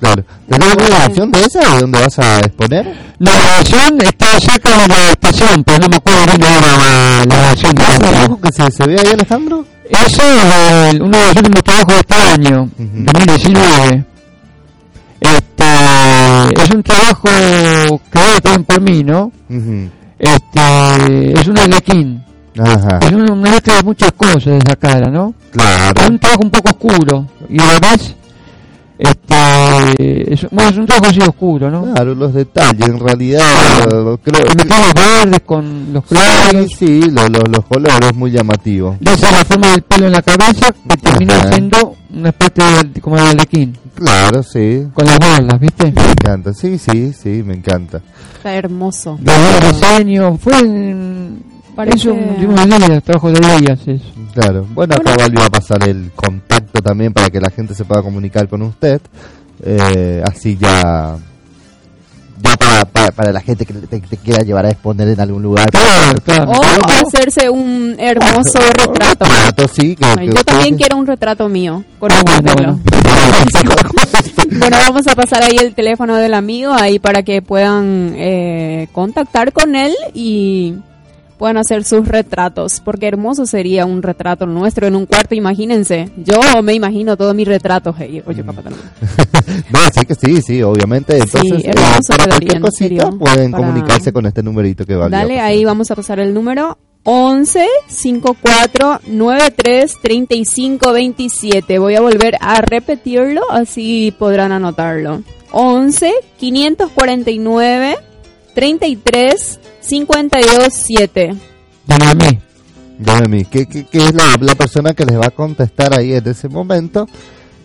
Claro. 0.00 0.22
¿Tenés 0.48 0.68
alguna 0.70 0.88
grabación 0.88 1.32
de 1.32 1.40
esa? 1.40 1.58
¿De 1.74 1.80
dónde 1.80 2.00
vas 2.00 2.18
a 2.20 2.38
exponer? 2.38 2.94
La 3.18 3.32
grabación 3.32 4.00
está 4.00 4.26
cerca 4.38 4.70
de 4.82 4.88
la 4.88 5.10
estación, 5.10 5.64
pero 5.64 5.78
no 5.80 5.88
me 5.88 5.96
acuerdo 5.96 6.24
bien 6.38 6.42
ahora 6.44 6.66
la, 6.76 7.24
la 7.26 7.36
grabación. 7.36 7.74
¿Ese 7.78 8.00
la- 8.12 8.20
dibujo 8.22 8.40
que 8.40 8.52
se, 8.52 8.70
se 8.70 8.86
ve 8.86 8.96
ahí, 9.00 9.12
Alejandro? 9.12 9.64
Ese 9.90 10.22
es 10.90 11.00
uno 11.00 11.16
de 11.18 11.26
los 11.26 11.36
últimos 11.36 11.62
trabajos 11.64 11.94
de 11.94 12.00
este 12.00 12.14
año, 12.14 12.62
Ujú. 12.78 13.04
2019. 13.12 14.04
Este, 15.20 16.62
es 16.62 16.70
un 16.70 16.82
trabajo 16.82 17.28
creado 18.10 18.40
también 18.42 18.64
por 18.64 18.80
mí, 18.80 19.02
¿no? 19.04 19.32
Este, 20.18 21.40
es 21.40 21.48
un 21.48 21.58
arlequín. 21.58 22.24
Ajá, 22.60 22.98
Es 23.02 23.12
una 23.12 23.32
una 23.32 23.50
mezcla 23.50 23.76
de 23.76 23.82
muchas 23.84 24.12
cosas 24.12 24.44
de 24.44 24.58
esa 24.58 24.74
cara, 24.76 25.08
¿no? 25.10 25.32
claro. 25.52 26.00
Es 26.00 26.08
un 26.08 26.18
trabajo 26.18 26.42
un 26.42 26.50
poco 26.50 26.70
oscuro. 26.70 27.26
Y 27.48 27.60
además, 27.60 28.14
este, 28.98 30.34
es, 30.34 30.46
bueno, 30.50 30.70
es 30.70 30.76
un 30.78 30.86
trabajo 30.86 31.06
así 31.10 31.20
oscuro, 31.20 31.70
¿no? 31.70 31.92
Claro, 31.92 32.14
los 32.14 32.34
detalles, 32.34 32.88
en 32.88 32.98
realidad, 32.98 33.86
lo- 33.90 34.18
creo 34.18 34.42
Y 34.52 34.56
mezclamos 34.56 34.92
verdes 34.94 35.40
con 35.46 35.92
los 35.92 36.04
Sí, 36.04 36.14
claros. 36.14 36.72
sí, 36.78 37.00
lo- 37.10 37.28
lo- 37.28 37.42
los 37.50 37.64
colores 37.66 38.14
muy 38.14 38.30
llamativos. 38.30 38.96
De 39.00 39.12
esa 39.12 39.30
la 39.32 39.44
forma 39.44 39.70
del 39.70 39.82
pelo 39.82 40.06
en 40.06 40.12
la 40.12 40.22
cabeza 40.22 40.72
que 40.88 40.96
termina 40.96 41.36
Ajá. 41.36 41.52
siendo 41.52 41.94
una 42.14 42.28
especie 42.30 42.64
de, 42.92 43.00
como 43.00 43.16
de 43.16 43.22
arlequín. 43.22 43.78
Claro, 43.94 44.42
sí. 44.42 44.84
Con 44.94 45.06
las 45.06 45.18
bolas, 45.18 45.60
¿viste? 45.60 45.92
Me 45.92 46.10
encanta, 46.10 46.52
sí, 46.54 46.78
sí, 46.78 47.12
sí, 47.12 47.42
me 47.44 47.54
encanta. 47.54 48.00
Está 48.36 48.54
hermoso. 48.54 49.18
De 49.20 49.32
los 49.60 49.72
diseños, 49.80 50.40
fue 50.40 50.58
en... 50.60 51.42
Parece- 51.78 51.96
Eso, 52.08 52.12
un 52.12 52.34
día, 52.36 53.00
trabajo 53.02 53.30
de 53.30 53.38
días 53.60 53.78
eso. 53.86 54.04
Claro. 54.34 54.66
Bueno, 54.74 54.96
acá 54.96 55.14
Valvi 55.16 55.36
va 55.36 55.44
a 55.46 55.48
pasar 55.48 55.88
el 55.88 56.10
contacto 56.12 56.82
también 56.82 57.12
para 57.12 57.30
que 57.30 57.40
la 57.40 57.50
gente 57.50 57.72
se 57.72 57.84
pueda 57.84 58.02
comunicar 58.02 58.48
con 58.48 58.62
usted. 58.62 59.00
Eh, 59.64 60.20
así 60.28 60.58
ya. 60.60 61.16
Ya 62.42 62.56
para, 62.56 62.84
para, 62.84 63.12
para 63.12 63.32
la 63.32 63.40
gente 63.40 63.64
que 63.64 63.74
te, 63.74 64.00
te 64.00 64.16
quiera 64.16 64.42
llevar 64.42 64.66
a 64.66 64.70
exponer 64.70 65.06
en 65.06 65.20
algún 65.20 65.40
lugar. 65.40 65.70
Claro, 65.70 66.20
claro. 66.24 66.50
O 66.50 67.06
hacerse 67.06 67.48
un 67.48 67.94
hermoso 67.96 68.58
retrato. 68.58 69.24
Retrato, 69.24 69.68
sí. 69.72 69.94
Que, 69.94 70.04
Ay, 70.04 70.28
que 70.30 70.34
Yo 70.34 70.42
también 70.42 70.76
quiero 70.76 70.96
un 70.96 71.06
retrato 71.06 71.48
mío 71.48 71.84
con 72.00 72.10
Ah, 72.10 72.22
un 72.26 72.44
bueno, 72.44 72.54
pelo. 72.56 72.80
Bueno, 74.58 74.76
vamos 74.84 75.06
a 75.06 75.14
pasar 75.14 75.44
ahí 75.44 75.56
el 75.58 75.74
teléfono 75.74 76.16
del 76.16 76.34
amigo 76.34 76.72
ahí 76.72 76.98
para 76.98 77.22
que 77.22 77.40
puedan 77.40 78.14
eh, 78.16 78.88
contactar 78.92 79.52
con 79.52 79.76
él 79.76 79.94
y 80.12 80.74
puedan 81.38 81.56
hacer 81.56 81.84
sus 81.84 82.06
retratos, 82.08 82.80
porque 82.84 83.06
hermoso 83.06 83.46
sería 83.46 83.86
un 83.86 84.02
retrato 84.02 84.44
nuestro 84.46 84.86
en 84.86 84.96
un 84.96 85.06
cuarto, 85.06 85.34
imagínense. 85.34 86.10
Yo 86.16 86.40
me 86.62 86.74
imagino 86.74 87.16
todos 87.16 87.34
mis 87.34 87.46
retratos. 87.48 87.94
hey, 87.98 88.22
oye, 88.26 88.42
papá. 88.44 88.62
No, 89.72 89.78
sí 89.94 90.04
que 90.06 90.14
sí, 90.14 90.42
sí, 90.42 90.62
obviamente. 90.62 91.16
Entonces, 91.18 91.64
eh, 91.64 91.70
hermoso 91.70 92.12
para 92.16 92.24
quedaría, 92.24 92.60
cosita 92.60 92.78
serio, 92.78 93.18
pueden 93.18 93.50
para- 93.52 93.64
comunicarse 93.66 94.12
con 94.12 94.26
este 94.26 94.42
numerito 94.42 94.84
que 94.84 94.94
Valvi 94.94 95.12
va 95.12 95.18
a 95.18 95.20
Dale, 95.22 95.34
pasar. 95.36 95.46
ahí 95.50 95.64
vamos 95.64 95.90
a 95.90 95.96
pasar 95.96 96.20
el 96.20 96.34
número 96.34 96.76
11 97.04 97.66
54 97.86 99.00
93 99.06 99.96
35 100.02 100.92
27. 100.92 101.78
Voy 101.78 101.94
a 101.94 102.00
volver 102.00 102.36
a 102.40 102.60
repetirlo, 102.60 103.42
así 103.50 104.14
podrán 104.18 104.52
anotarlo. 104.52 105.22
11 105.52 106.12
549 106.38 107.96
33 108.62 109.60
52 109.80 110.68
7. 110.72 111.30
Llame 111.86 112.04
a 112.06 112.14
mí. 112.14 112.38
Noemi, 112.98 113.44
que, 113.44 113.66
que, 113.66 113.84
que 113.86 113.98
es 113.98 114.12
la, 114.12 114.36
la 114.40 114.56
persona 114.56 114.94
que 114.94 115.04
les 115.04 115.16
va 115.16 115.26
a 115.26 115.30
contestar 115.30 115.96
ahí 115.96 116.12
en 116.14 116.26
ese 116.26 116.48
momento 116.48 117.06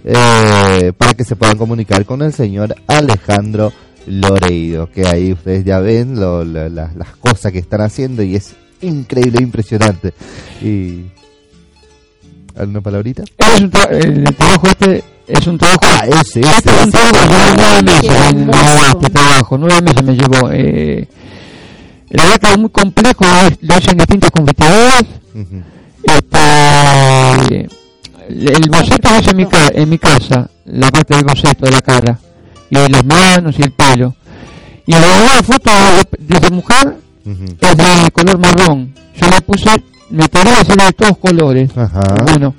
eh, 0.04 0.94
para 0.96 1.16
que 1.16 1.24
se 1.24 1.36
puedan 1.36 1.58
comunicar 1.58 2.06
con 2.06 2.22
el 2.22 2.32
señor 2.32 2.76
Alejandro 2.86 3.74
Loreiro, 4.06 4.92
que 4.92 5.08
ahí 5.08 5.32
ustedes 5.34 5.66
ya 5.66 5.80
ven 5.80 6.20
lo- 6.20 6.46
la- 6.46 6.70
la- 6.70 6.92
las 6.96 7.16
cosas 7.16 7.52
que 7.52 7.58
están 7.58 7.82
haciendo 7.82 8.22
y 8.22 8.36
es 8.36 8.54
increíble, 8.82 9.42
impresionante. 9.42 10.14
Y 10.62 11.06
¿Alguna 12.56 12.82
palabrita? 12.82 13.24
Es 13.40 13.62
un 13.62 13.72
tra- 13.72 13.90
el 13.90 14.24
trabajo 14.36 14.68
este 14.68 15.04
es 15.28 15.48
un 15.48 15.58
trabajo 15.58 15.80
Ah, 15.84 16.06
ese, 16.08 16.40
ese, 16.42 16.50
Este 16.58 16.70
es 16.76 16.86
un 16.86 16.92
trabajo 16.92 17.28
nueve 17.56 17.84
meses, 17.84 18.34
llevó 18.34 18.86
este 18.92 19.10
trabajo, 19.10 19.58
nueve 19.58 19.82
meses 19.82 20.04
me 20.04 20.16
llevó. 20.16 20.50
Eh, 20.52 21.08
la 22.10 22.24
verdad 22.24 22.40
que 22.40 22.52
es 22.52 22.58
muy 22.60 22.70
complejo, 22.70 23.26
es- 23.48 23.58
lo 23.62 23.78
hice 23.78 23.92
en 23.92 23.98
distintas 23.98 24.32
computadoras. 24.32 25.04
Ujú. 25.34 25.64
Este, 26.04 27.68
el 28.30 28.70
boceto 28.70 29.10
lo 29.12 29.20
hice 29.20 29.32
en 29.32 29.38
mi, 29.38 29.48
en 29.52 29.90
mi 29.90 29.98
casa, 29.98 30.50
la 30.66 30.92
parte 30.92 31.16
del 31.16 31.26
boceto 31.26 31.66
de 31.66 31.72
la 31.72 31.82
cara, 31.82 32.20
y 32.70 32.76
de 32.76 32.90
las 32.90 33.06
manos 33.06 33.56
y 33.58 33.62
el 33.64 33.72
pelo. 33.72 34.16
Y 34.86 34.92
la 34.92 35.42
foto 35.44 35.72
de, 36.20 36.38
esa 36.38 36.50
mujer 36.50 36.98
es 37.26 37.78
de 37.78 38.12
color 38.12 38.38
marrón. 38.38 38.94
Yo 39.16 39.30
le 39.30 39.42
puse, 39.42 39.70
me 40.10 40.28
quería 40.28 40.60
hacer 40.60 40.76
de 40.78 40.92
todos 40.94 41.18
colores. 41.18 41.70
Ajá. 41.78 42.02
Bueno, 42.26 42.54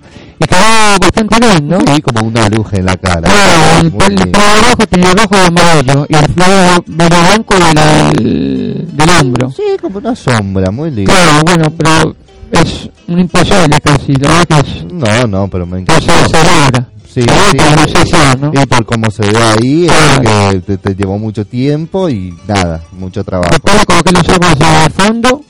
quedó 0.46 0.98
bastante 1.00 1.38
bien, 1.40 1.68
¿no? 1.68 1.78
Sí, 1.94 2.02
como 2.02 2.26
una 2.28 2.48
luz 2.48 2.66
en 2.72 2.86
la 2.86 2.96
cara. 2.96 3.22
Claro, 3.22 3.78
el 3.80 3.86
el 3.86 4.30
pelo 4.30 4.44
rojo 4.70 4.86
tenía 4.88 5.12
rojo 5.12 5.34
y 5.34 5.46
amarillo, 5.46 6.06
y 6.08 6.14
el 6.14 6.24
flor 6.26 6.84
verde 6.86 7.16
blanco 7.20 7.54
de 7.54 7.60
la- 7.74 8.10
del, 8.12 8.88
del 8.92 9.10
hombro. 9.10 9.50
Sí, 9.50 9.62
como 9.80 9.98
una 9.98 10.14
sombra, 10.16 10.70
muy 10.70 10.90
lindo. 10.90 11.12
Claro, 11.12 11.42
bueno, 11.44 11.70
pero 11.76 12.16
es 12.52 12.88
un 13.08 13.18
imposible 13.20 13.80
casi, 13.82 14.12
la 14.14 14.28
verdad 14.28 14.44
que 14.48 14.68
es 14.70 14.84
No, 14.92 15.26
no, 15.26 15.48
pero 15.48 15.66
me 15.66 15.84
que 15.84 15.92
se 15.92 16.02
encanta. 16.04 16.24
hace 16.24 16.36
ahora. 16.48 16.88
Sí, 17.14 17.20
sí, 17.22 17.26
que 17.56 18.06
sí. 18.06 18.16
¿no? 18.40 18.50
Y 18.60 18.66
por 18.66 18.84
cómo 18.86 19.08
se 19.08 19.22
ve 19.22 19.38
ahí, 19.38 19.86
es 19.86 19.92
Claro. 19.92 20.50
que 20.50 20.60
te, 20.66 20.78
te 20.78 20.94
llevó 20.96 21.16
mucho 21.16 21.44
tiempo 21.44 22.08
y 22.08 22.34
nada, 22.48 22.80
mucho 22.90 23.22
trabajo. 23.22 23.50
Después 23.52 23.86
coloqué 23.86 24.12
los 24.12 24.28
ojos 24.28 24.40
hacia 24.52 24.84
el 24.86 24.92
fondo, 24.92 25.40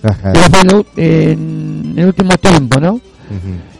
y 0.96 1.00
en 1.02 1.94
el, 1.96 2.06
último 2.06 2.36
tiempo, 2.36 2.80
¿no? 2.80 2.92
Ujú. 2.94 3.00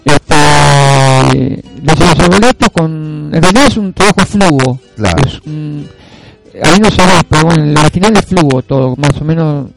Este, 0.04 1.62
los 1.82 2.00
arbolitos 2.20 2.68
con, 2.72 3.30
en 3.34 3.42
realidad 3.42 3.66
es 3.68 3.76
un 3.76 3.92
trabajo 3.92 4.20
fluo. 4.26 4.78
Claro. 4.96 5.22
Es 5.26 5.40
un- 5.46 5.88
ahí 6.62 6.78
no 6.80 6.90
se 6.90 7.02
ve, 7.02 7.12
pero 7.28 7.44
bueno, 7.46 7.62
en 7.64 7.74
la 7.74 7.90
final 7.90 8.16
es 8.16 8.24
fluo 8.26 8.62
todo, 8.62 8.94
más 8.96 9.20
o 9.20 9.24
menos 9.24 9.70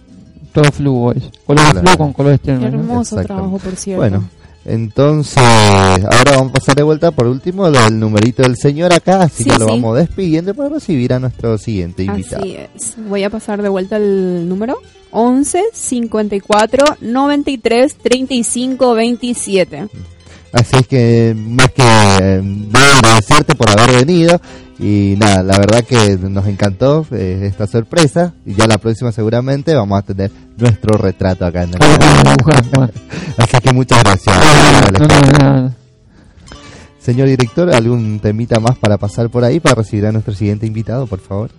todo 0.53 0.71
fluo 0.71 1.11
es. 1.11 1.23
Color 1.45 1.63
Claro. 1.63 1.79
fluo 1.81 1.97
con 1.97 2.13
colores 2.13 2.39
¿no? 2.45 2.53
hermoso 2.53 3.19
Exactamente. 3.19 3.27
trabajo, 3.27 3.57
por 3.59 3.75
cierto. 3.75 4.01
Bueno, 4.01 4.29
entonces, 4.65 5.37
ahora 5.37 6.31
vamos 6.35 6.49
a 6.49 6.53
pasar 6.53 6.75
de 6.75 6.83
vuelta 6.83 7.11
por 7.11 7.25
último 7.27 7.71
del 7.71 7.99
numerito 7.99 8.43
del 8.43 8.57
señor 8.57 8.91
acá, 8.93 9.21
así 9.23 9.43
Sí, 9.43 9.49
que 9.49 9.57
lo 9.59 9.65
sí. 9.65 9.71
vamos 9.71 9.97
despidiendo 9.97 10.53
para 10.53 10.69
recibir 10.69 11.13
a 11.13 11.19
nuestro 11.19 11.57
siguiente 11.57 12.03
invitado. 12.03 12.41
Así 12.43 12.55
es. 12.75 12.95
Voy 13.07 13.23
a 13.23 13.29
pasar 13.29 13.61
de 13.61 13.69
vuelta 13.69 13.95
el 13.97 14.47
número 14.49 14.77
11 15.11 15.63
54 15.73 16.83
93 17.01 17.95
35 17.95 18.93
27. 18.93 19.87
Así 20.57 20.75
es 20.79 20.87
que 20.87 21.35
más 21.37 21.69
que 21.71 21.83
eh, 21.83 22.41
agradecerte 22.73 23.53
por 23.53 23.69
haber 23.69 24.05
venido 24.05 24.41
Y 24.79 25.15
nada, 25.17 25.43
la 25.43 25.57
verdad 25.57 25.83
que 25.83 26.17
nos 26.17 26.47
encantó 26.47 27.05
eh, 27.11 27.43
esta 27.43 27.67
sorpresa 27.67 28.33
y 28.45 28.55
ya 28.55 28.65
la 28.65 28.77
próxima 28.77 29.11
seguramente 29.11 29.75
vamos 29.75 29.99
a 29.99 30.01
tener 30.01 30.31
nuestro 30.57 30.97
retrato 30.97 31.45
acá 31.45 31.63
en 31.63 31.69
el. 31.69 31.79
Así 33.37 33.57
que 33.61 33.73
muchas 33.73 34.03
gracias. 34.03 34.35
Señor 36.99 37.27
director, 37.27 37.73
¿algún 37.73 38.19
temita 38.19 38.59
más 38.59 38.77
para 38.77 38.97
pasar 38.97 39.29
por 39.29 39.43
ahí 39.43 39.59
para 39.59 39.75
recibir 39.75 40.07
a 40.07 40.11
nuestro 40.11 40.33
siguiente 40.33 40.65
invitado, 40.65 41.07
por 41.07 41.19
favor? 41.19 41.51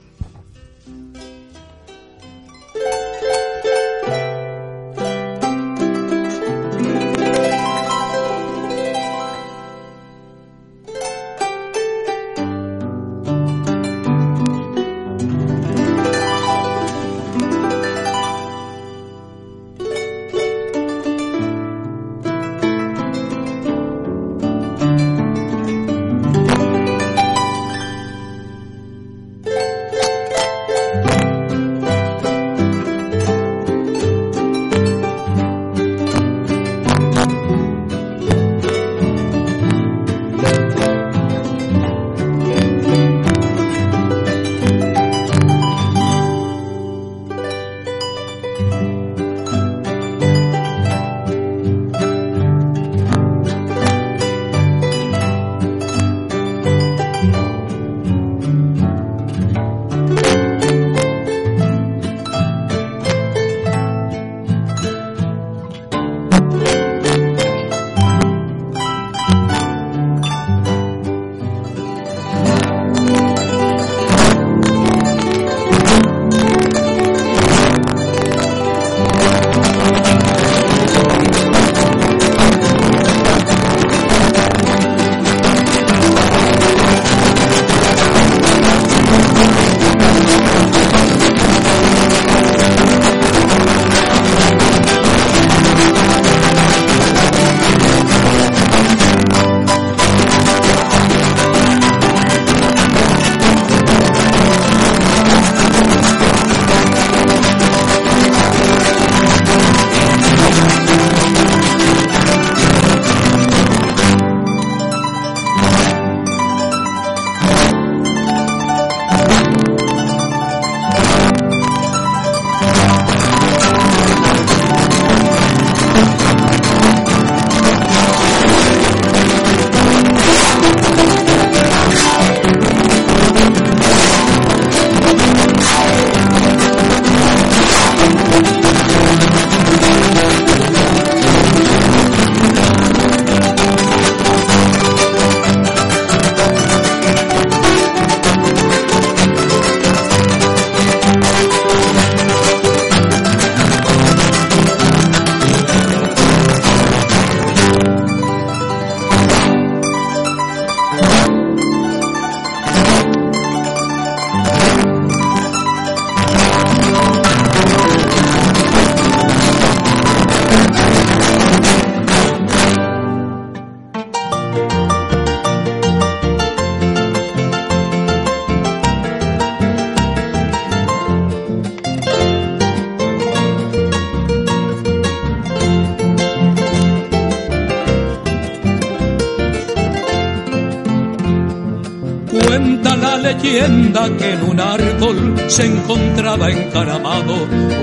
Leyenda 193.18 194.08
que 194.16 194.32
en 194.32 194.42
un 194.44 194.60
árbol 194.60 195.34
se 195.48 195.66
encontraba 195.66 196.50
encaramado 196.50 197.34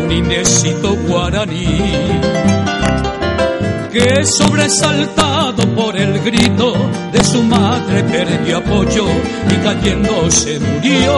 un 0.03 0.11
inésito 0.11 0.95
guaraní 1.07 1.81
que 3.91 4.25
sobresaltado 4.25 5.63
por 5.73 5.95
el 5.95 6.19
grito 6.19 6.73
de 7.13 7.23
su 7.23 7.41
madre 7.43 8.03
perdió 8.03 8.57
apoyo 8.57 9.05
y 9.49 9.55
cayendo 9.63 10.29
se 10.29 10.59
murió 10.59 11.15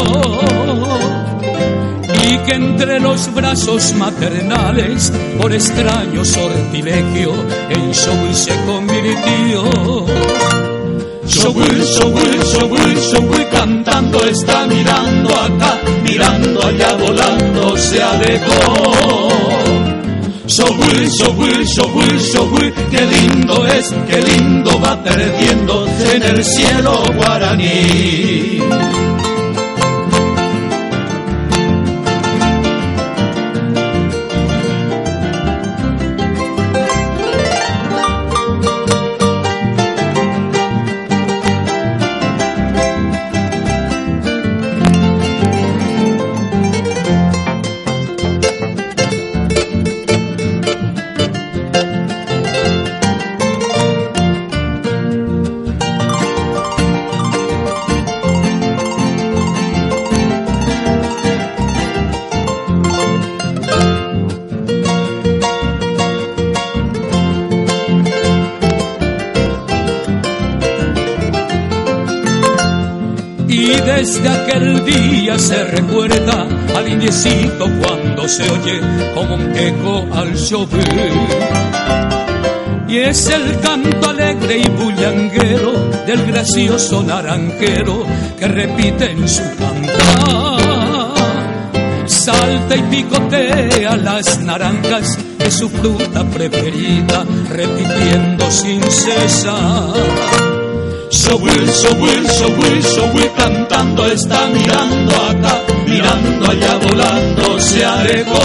y 2.29 2.37
que 2.45 2.55
entre 2.55 2.99
los 2.99 3.33
brazos 3.33 3.93
maternales 3.95 5.11
por 5.41 5.53
extraño 5.53 6.23
sortilegio 6.23 7.33
en 7.69 7.91
Shaul 7.91 8.35
se 8.35 8.53
convirtió. 8.65 10.66
Shaul, 11.27 11.83
Shaul, 11.93 12.33
Shaul, 12.51 12.95
Shaul 13.11 13.49
cantando 13.51 14.17
está 14.25 14.65
mirando 14.65 15.29
acá, 15.35 15.77
mirando 16.03 16.61
allá 16.65 16.93
volando 16.95 17.77
se 17.77 18.01
alejó. 18.01 19.27
Shaul, 20.47 21.07
Shaul, 21.19 21.65
Shaul, 21.65 22.19
Shaul, 22.19 22.73
qué 22.89 23.01
lindo 23.05 23.67
es, 23.67 23.93
qué 24.07 24.21
lindo 24.21 24.79
va 24.79 25.03
perdiendo 25.03 25.85
en 26.13 26.23
el 26.23 26.43
cielo 26.45 27.03
guaraní. 27.17 28.61
Cuando 77.81 78.27
se 78.27 78.43
oye 78.43 78.81
como 79.13 79.35
un 79.35 79.55
eco 79.55 80.05
al 80.13 80.33
llover. 80.35 81.11
Y 82.87 82.97
es 82.97 83.29
el 83.29 83.59
canto 83.59 84.09
alegre 84.09 84.59
y 84.59 84.69
bullanguero 84.69 85.73
del 86.05 86.25
gracioso 86.25 87.03
naranjero 87.03 88.05
que 88.39 88.47
repite 88.47 89.11
en 89.11 89.27
su 89.27 89.43
cantar. 89.57 90.57
Salta 92.07 92.75
y 92.75 92.81
picotea 92.83 93.97
las 93.97 94.39
naranjas 94.39 95.17
de 95.37 95.51
su 95.51 95.69
fruta 95.69 96.23
preferida, 96.25 97.25
repitiendo 97.49 98.49
sin 98.49 98.81
cesar. 98.83 99.93
Showil, 101.09 101.67
Showil, 101.67 102.23
Showil, 102.25 102.81
Showil 102.81 103.31
cantando 103.37 104.05
está 104.07 104.47
mirando 104.47 105.15
acá, 105.29 105.61
mirando 105.97 106.51
allá 106.51 106.77
volando 106.77 107.59
se 107.59 107.83
alejó. 107.83 108.43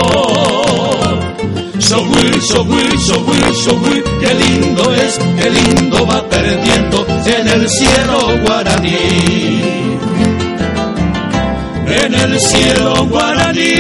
Showil, 1.79 2.41
Showil, 2.41 2.99
Showil, 2.99 3.53
Showil, 3.65 4.05
qué 4.21 4.35
lindo 4.35 4.95
es, 4.95 5.19
qué 5.39 5.51
lindo 5.51 6.07
va 6.07 6.27
perdiendo 6.29 7.07
en 7.27 7.49
el 7.49 7.69
cielo 7.69 8.39
guaraní. 8.45 8.97
En 11.87 12.15
el 12.15 12.41
cielo 12.41 13.07
guaraní. 13.07 13.73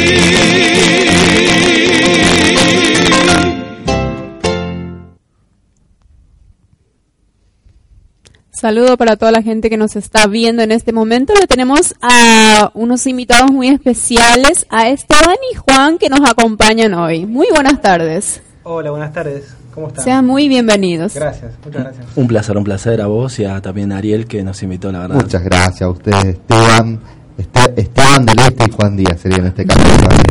Saludo 8.63 8.97
para 8.97 9.17
toda 9.17 9.33
la 9.33 9.43
gente 9.43 9.69
que 9.69 9.77
nos 9.77 9.97
está 9.97 10.29
viendo 10.29 10.63
en 10.63 10.71
este 10.71 10.93
momento. 10.93 11.35
Le 11.35 11.49
tenemos 11.49 11.97
a 12.01 12.71
unos 12.75 13.09
invitados 13.09 13.51
muy 13.51 13.67
especiales, 13.67 14.67
a 14.71 14.89
Esteban 14.89 15.35
y 15.53 15.57
Juan 15.57 15.99
que 15.99 16.09
nos 16.09 16.21
acompañan 16.21 16.95
hoy. 16.95 17.27
Muy 17.27 17.49
buenas 17.53 17.83
tardes. 17.83 18.41
Hola, 18.63 18.93
buenas 18.93 19.13
tardes. 19.13 19.53
¿Cómo 19.75 19.89
están? 19.89 20.05
Sean 20.05 20.25
muy 20.25 20.47
bienvenidos. 20.47 21.13
Gracias, 21.13 21.55
muchas 21.65 21.83
gracias. 21.83 22.07
Un 22.15 22.29
placer, 22.29 22.57
un 22.57 22.63
placer 22.63 23.01
a 23.01 23.07
vos 23.09 23.37
y 23.41 23.45
a 23.47 23.61
también 23.61 23.91
a 23.91 23.97
Ariel 23.97 24.29
que 24.29 24.45
nos 24.45 24.63
invitó, 24.63 24.93
la 24.93 25.01
verdad. 25.01 25.17
Muchas 25.17 25.43
gracias 25.43 25.83
a 25.83 25.89
ustedes, 25.89 26.25
Esteban. 26.25 27.01
Este- 27.39 27.81
Esteban 27.81 28.27
del 28.27 28.39
Este 28.41 28.65
y 28.69 28.73
Juan 28.73 28.97
Díaz 28.97 29.21
sería 29.21 29.39
en 29.39 29.47
este 29.47 29.65
caso 29.65 29.81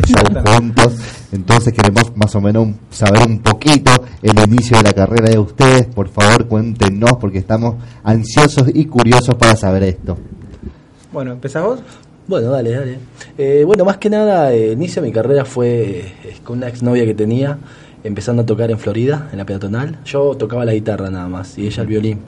están 0.04 0.44
juntos. 0.46 0.94
Entonces 1.32 1.72
queremos 1.72 2.14
más 2.16 2.34
o 2.34 2.40
menos 2.40 2.68
saber 2.90 3.26
un 3.26 3.40
poquito 3.40 3.90
el 4.22 4.38
inicio 4.48 4.76
de 4.78 4.84
la 4.84 4.92
carrera 4.92 5.30
de 5.30 5.38
ustedes. 5.38 5.86
Por 5.86 6.08
favor, 6.08 6.46
cuéntenos 6.46 7.12
porque 7.20 7.38
estamos 7.38 7.76
ansiosos 8.04 8.68
y 8.72 8.84
curiosos 8.86 9.34
para 9.34 9.56
saber 9.56 9.82
esto. 9.84 10.18
Bueno, 11.12 11.32
¿empezás 11.32 11.64
vos? 11.64 11.80
Bueno, 12.28 12.50
dale, 12.50 12.70
dale. 12.70 12.98
Eh, 13.36 13.64
bueno, 13.66 13.84
más 13.84 13.96
que 13.96 14.08
nada, 14.08 14.52
eh, 14.52 14.66
el 14.66 14.72
inicio 14.74 15.02
de 15.02 15.08
mi 15.08 15.12
carrera 15.12 15.44
fue 15.44 16.12
eh, 16.24 16.36
con 16.44 16.58
una 16.58 16.68
exnovia 16.68 17.04
que 17.04 17.14
tenía, 17.14 17.58
empezando 18.04 18.42
a 18.42 18.46
tocar 18.46 18.70
en 18.70 18.78
Florida, 18.78 19.28
en 19.32 19.38
la 19.38 19.44
peatonal. 19.44 19.98
Yo 20.04 20.36
tocaba 20.36 20.64
la 20.64 20.72
guitarra 20.72 21.10
nada 21.10 21.28
más 21.28 21.58
y 21.58 21.66
ella 21.66 21.82
el 21.82 21.88
violín. 21.88 22.20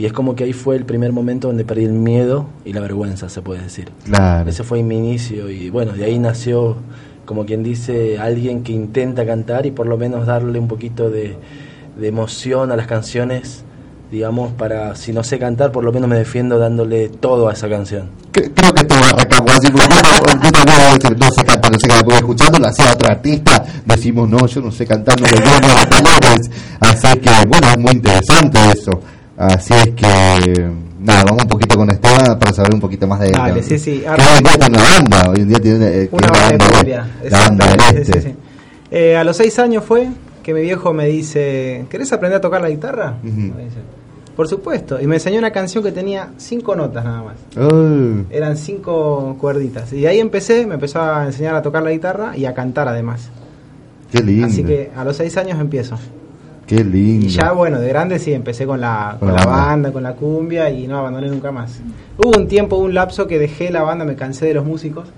Y 0.00 0.06
es 0.06 0.14
como 0.14 0.34
que 0.34 0.44
ahí 0.44 0.54
fue 0.54 0.76
el 0.76 0.86
primer 0.86 1.12
momento 1.12 1.48
donde 1.48 1.62
perdí 1.66 1.84
el 1.84 1.92
miedo 1.92 2.46
y 2.64 2.72
la 2.72 2.80
vergüenza, 2.80 3.28
se 3.28 3.42
puede 3.42 3.60
decir. 3.62 3.90
Claro. 4.04 4.48
Ese 4.48 4.64
fue 4.64 4.82
mi 4.82 4.96
inicio 4.96 5.50
y 5.50 5.68
bueno, 5.68 5.92
de 5.92 6.04
ahí 6.06 6.18
nació, 6.18 6.76
como 7.26 7.44
quien 7.44 7.62
dice, 7.62 8.18
alguien 8.18 8.62
que 8.62 8.72
intenta 8.72 9.26
cantar 9.26 9.66
y 9.66 9.72
por 9.72 9.86
lo 9.86 9.98
menos 9.98 10.24
darle 10.26 10.58
un 10.58 10.68
poquito 10.68 11.10
de, 11.10 11.36
de 11.98 12.08
emoción 12.08 12.72
a 12.72 12.76
las 12.76 12.86
canciones, 12.86 13.62
digamos, 14.10 14.52
para, 14.52 14.96
si 14.96 15.12
no 15.12 15.22
sé 15.22 15.38
cantar, 15.38 15.70
por 15.70 15.84
lo 15.84 15.92
menos 15.92 16.08
me 16.08 16.16
defiendo 16.16 16.58
dándole 16.58 17.10
todo 17.10 17.50
a 17.50 17.52
esa 17.52 17.68
canción. 17.68 18.08
Cre- 18.32 18.50
Creo 18.54 18.72
que 18.72 18.84
todos 18.84 19.02
arrancamos 19.12 19.50
así, 19.52 19.70
porque 19.70 19.86
uno, 19.86 20.42
yo 20.42 20.50
también 20.50 20.80
a 20.80 20.94
veces 20.94 21.18
no 21.18 21.30
sé 21.30 21.44
cantar, 21.44 21.72
no 21.72 21.78
sé 21.78 21.88
cantar, 21.88 22.04
porque 22.04 22.18
escuchando 22.20 22.58
lo 22.58 22.68
hacía 22.68 22.92
otro 22.92 23.10
artista, 23.10 23.64
decimos, 23.84 24.28
no, 24.30 24.46
yo 24.46 24.62
no 24.62 24.70
sé 24.72 24.86
cantar, 24.86 25.20
no 25.20 25.26
me 25.26 25.32
llamo 25.44 25.68
las 25.74 25.86
palabras. 25.86 26.50
Así 26.80 27.18
que, 27.18 27.30
bueno, 27.46 27.68
es 27.68 27.78
muy 27.78 27.92
interesante 27.92 28.58
eso. 28.72 28.92
Así 29.40 29.72
es 29.72 29.88
que, 29.94 30.70
nada, 31.00 31.24
vamos 31.24 31.44
un 31.44 31.48
poquito 31.48 31.76
con 31.76 31.90
Esteban 31.90 32.38
para 32.38 32.52
saber 32.52 32.74
un 32.74 32.80
poquito 32.80 33.06
más 33.06 33.20
de 33.20 33.30
Dale, 33.30 33.62
de- 33.62 33.78
sí, 33.78 34.02
en 34.04 34.72
la 34.72 34.82
banda, 34.82 35.30
hoy 35.30 35.40
en 35.40 35.48
día 35.48 35.58
tiene 35.58 35.86
eh, 35.86 36.08
Una 36.12 36.26
la 36.26 36.32
banda 36.32 36.82
de 37.22 37.30
la 37.30 37.38
banda 37.38 37.66
del 37.66 37.80
este. 37.80 38.04
sí, 38.04 38.12
sí, 38.12 38.20
sí. 38.28 38.34
Eh, 38.90 39.16
a 39.16 39.24
los 39.24 39.36
seis 39.38 39.58
años 39.58 39.82
fue 39.84 40.08
que 40.42 40.52
mi 40.52 40.60
viejo 40.60 40.92
me 40.92 41.06
dice, 41.06 41.86
¿querés 41.88 42.12
aprender 42.12 42.36
a 42.36 42.40
tocar 42.42 42.60
la 42.60 42.68
guitarra? 42.68 43.14
Ujú. 43.22 43.30
Me 43.56 43.64
dice, 43.64 43.78
Por 44.36 44.46
supuesto. 44.46 45.00
Y 45.00 45.06
me 45.06 45.14
enseñó 45.16 45.38
una 45.38 45.52
canción 45.52 45.82
que 45.82 45.92
tenía 45.92 46.30
cinco 46.36 46.76
notas 46.76 47.02
nada 47.04 47.22
más. 47.22 47.36
Eran 48.30 48.56
cinco 48.58 49.36
cuerditas. 49.40 49.92
Y 49.94 50.06
ahí 50.06 50.18
empecé, 50.20 50.66
me 50.66 50.74
empezó 50.74 51.00
a 51.00 51.24
enseñar 51.26 51.54
a 51.54 51.62
tocar 51.62 51.82
la 51.82 51.90
guitarra 51.92 52.36
y 52.36 52.44
a 52.44 52.52
cantar 52.52 52.88
además. 52.88 53.30
qué 54.12 54.22
lindo, 54.22 54.46
Así 54.48 54.64
que 54.64 54.90
a 54.94 55.02
los 55.04 55.16
seis 55.16 55.34
años 55.38 55.58
empiezo. 55.60 55.96
Qué 56.76 56.84
lindo. 56.84 57.26
Y 57.26 57.30
ya, 57.30 57.52
bueno, 57.52 57.80
de 57.80 57.88
grande 57.88 58.18
sí, 58.18 58.32
empecé 58.32 58.64
con 58.66 58.80
la, 58.80 59.16
con 59.18 59.34
la 59.34 59.44
banda. 59.44 59.92
con 59.92 60.02
la 60.02 60.12
cumbia 60.14 60.70
y 60.70 60.86
no 60.86 60.98
abandoné 60.98 61.28
nunca 61.28 61.50
más. 61.50 61.80
Hubo 62.16 62.38
un 62.38 62.46
tiempo, 62.46 62.76
un 62.76 62.94
lapso 62.94 63.26
que 63.26 63.38
dejé 63.38 63.70
la 63.70 63.82
banda, 63.82 64.04
me 64.04 64.14
cansé 64.14 64.46
de 64.46 64.54
los 64.54 64.64
músicos. 64.64 65.08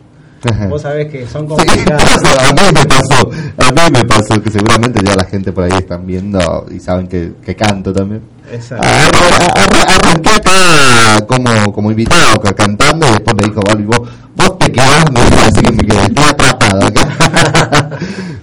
Vos 0.69 0.83
sabés 0.83 1.07
que 1.11 1.27
son 1.27 1.47
complicados. 1.49 2.03
a 2.03 2.53
mí 2.53 2.63
me 2.75 2.85
pasó, 2.87 3.31
a 3.59 3.71
mí 3.71 3.83
me 3.93 4.05
pasó 4.05 4.43
que 4.43 4.51
seguramente 4.51 5.01
ya 5.05 5.15
la 5.15 5.25
gente 5.25 5.53
por 5.53 5.65
ahí 5.65 5.71
están 5.79 6.05
viendo 6.07 6.67
y 6.75 6.81
saben 6.81 7.07
que, 7.07 7.35
que 7.45 7.55
canto 7.55 7.93
también. 7.93 8.23
Exacto. 8.53 8.85
Arra- 8.87 9.53
arra- 9.55 9.95
Arranqué 9.95 10.31
acá 10.31 11.27
como, 11.29 11.73
como 11.73 11.91
invitado, 11.91 12.41
ca- 12.41 12.55
cantando, 12.55 13.07
y 13.07 13.11
después 13.13 13.37
me 13.37 13.45
dijo, 13.45 13.61
vos, 13.87 14.09
vos 14.35 14.59
te 14.59 14.73
quedás, 14.73 15.05
me 15.13 15.21
así 15.21 15.61
que 15.63 15.73
me 15.73 15.85
quedé, 15.85 16.03
estoy 16.03 16.25
atrapado 16.25 16.87
acá. 16.87 17.89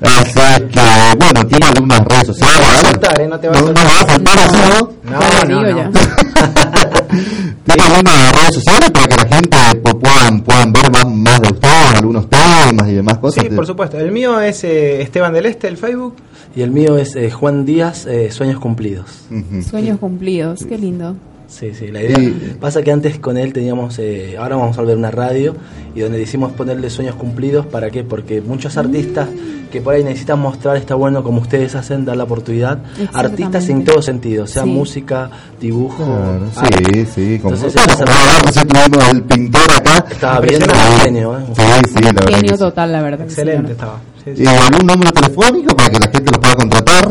o 0.01 0.25
sea 0.31 0.57
que, 0.59 1.15
bueno, 1.17 1.38
tiene 1.49 1.65
algunas 1.65 1.99
redes 2.05 2.27
sociales. 2.27 2.59
No 2.59 2.61
te 2.61 2.67
va 2.67 2.71
a 2.71 2.75
¿vale? 2.75 2.89
soltar, 2.91 3.21
¿eh? 3.21 3.27
No 3.27 3.39
te 3.39 3.47
va 3.47 3.53
a 3.57 3.59
no, 3.59 3.65
soltar. 3.65 3.83
No, 3.85 3.89
va 3.89 3.99
a 3.99 4.13
soltar 4.13 4.39
así, 4.39 4.57
¿no? 4.69 4.91
No, 5.49 5.83
no. 5.83 5.91
¿Tiene 7.65 7.83
algunas 7.83 8.31
redes 8.33 8.53
sociales 8.55 8.91
para 8.91 9.07
que 9.07 9.15
la 9.15 9.27
gente 9.35 9.57
pu- 9.83 9.99
puedan, 9.99 10.41
puedan 10.41 10.73
ver 10.73 10.91
más, 10.91 11.05
más 11.07 11.41
de 11.41 11.49
ustedes, 11.51 11.95
algunos 11.95 12.29
temas 12.29 12.87
y 12.87 12.93
demás 12.93 13.17
cosas? 13.19 13.43
Sí, 13.43 13.49
por 13.55 13.65
supuesto. 13.65 13.99
El 13.99 14.11
mío 14.11 14.39
es 14.39 14.63
eh, 14.63 15.01
Esteban 15.01 15.33
del 15.33 15.45
Este, 15.45 15.67
el 15.67 15.77
Facebook. 15.77 16.15
Y 16.55 16.61
el 16.61 16.71
mío 16.71 16.97
es 16.97 17.15
eh, 17.15 17.29
Juan 17.29 17.63
Díaz, 17.65 18.05
eh, 18.07 18.31
Sueños 18.31 18.59
Cumplidos. 18.59 19.05
Sueños 19.69 19.99
cumplidos, 19.99 20.65
qué 20.67 20.77
lindo. 20.79 21.15
Sí, 21.49 21.73
sí, 21.73 21.87
la 21.87 22.01
idea. 22.03 22.19
Y- 22.19 22.55
Pasa 22.59 22.81
que 22.83 22.91
antes 22.91 23.19
con 23.19 23.35
él 23.37 23.51
teníamos, 23.53 23.97
eh, 23.99 24.35
ahora 24.37 24.55
vamos 24.55 24.77
a 24.77 24.81
volver 24.81 24.97
una 24.97 25.11
radio 25.11 25.55
y 25.95 25.99
donde 26.01 26.17
decimos 26.19 26.51
ponerle 26.53 26.89
sueños 26.89 27.15
cumplidos, 27.15 27.65
¿para 27.65 27.89
qué? 27.89 28.03
Porque 28.03 28.39
muchos 28.39 28.77
artistas 28.77 29.27
que 29.71 29.81
por 29.81 29.93
ahí 29.95 30.03
necesitan 30.03 30.39
mostrar, 30.39 30.77
está 30.77 30.95
bueno 30.95 31.23
como 31.23 31.41
ustedes 31.41 31.75
hacen, 31.75 32.05
dar 32.05 32.17
la 32.17 32.23
oportunidad. 32.23 32.79
Artistas 33.13 33.67
en 33.69 33.83
todo 33.83 34.01
sentido, 34.01 34.45
sea 34.47 34.63
Sí. 34.63 34.69
música, 34.69 35.29
dibujo. 35.59 36.03
Claro, 36.05 36.49
sí, 36.93 37.05
sí, 37.13 37.39
como, 37.39 37.55
Entonces, 37.55 37.81
como 37.83 38.05
recién 38.45 38.67
tuvimos 38.67 39.09
el 39.09 39.23
pintor 39.23 39.71
acá. 39.75 40.05
Estaba 40.09 40.39
viendo 40.41 40.65
Impresionante. 40.65 40.95
un 40.95 41.01
genio, 41.01 41.39
¿eh? 41.39 41.43
Sí, 41.55 41.91
sí, 41.97 42.03
la 42.03 42.37
Genio 42.37 42.57
total, 42.57 42.91
la 42.91 43.01
verdad. 43.01 43.25
Excelente 43.25 43.57
señor. 43.57 43.71
estaba. 43.71 43.99
Sí, 44.23 44.31
sí. 44.37 44.43
¿Y 44.43 44.47
algún 44.47 44.87
número 44.87 45.11
telefónico 45.11 45.75
para 45.75 45.89
que 45.89 45.99
la 45.99 46.07
gente 46.11 46.31
lo 46.31 46.39
pueda 46.41 46.55
contratar? 46.55 47.09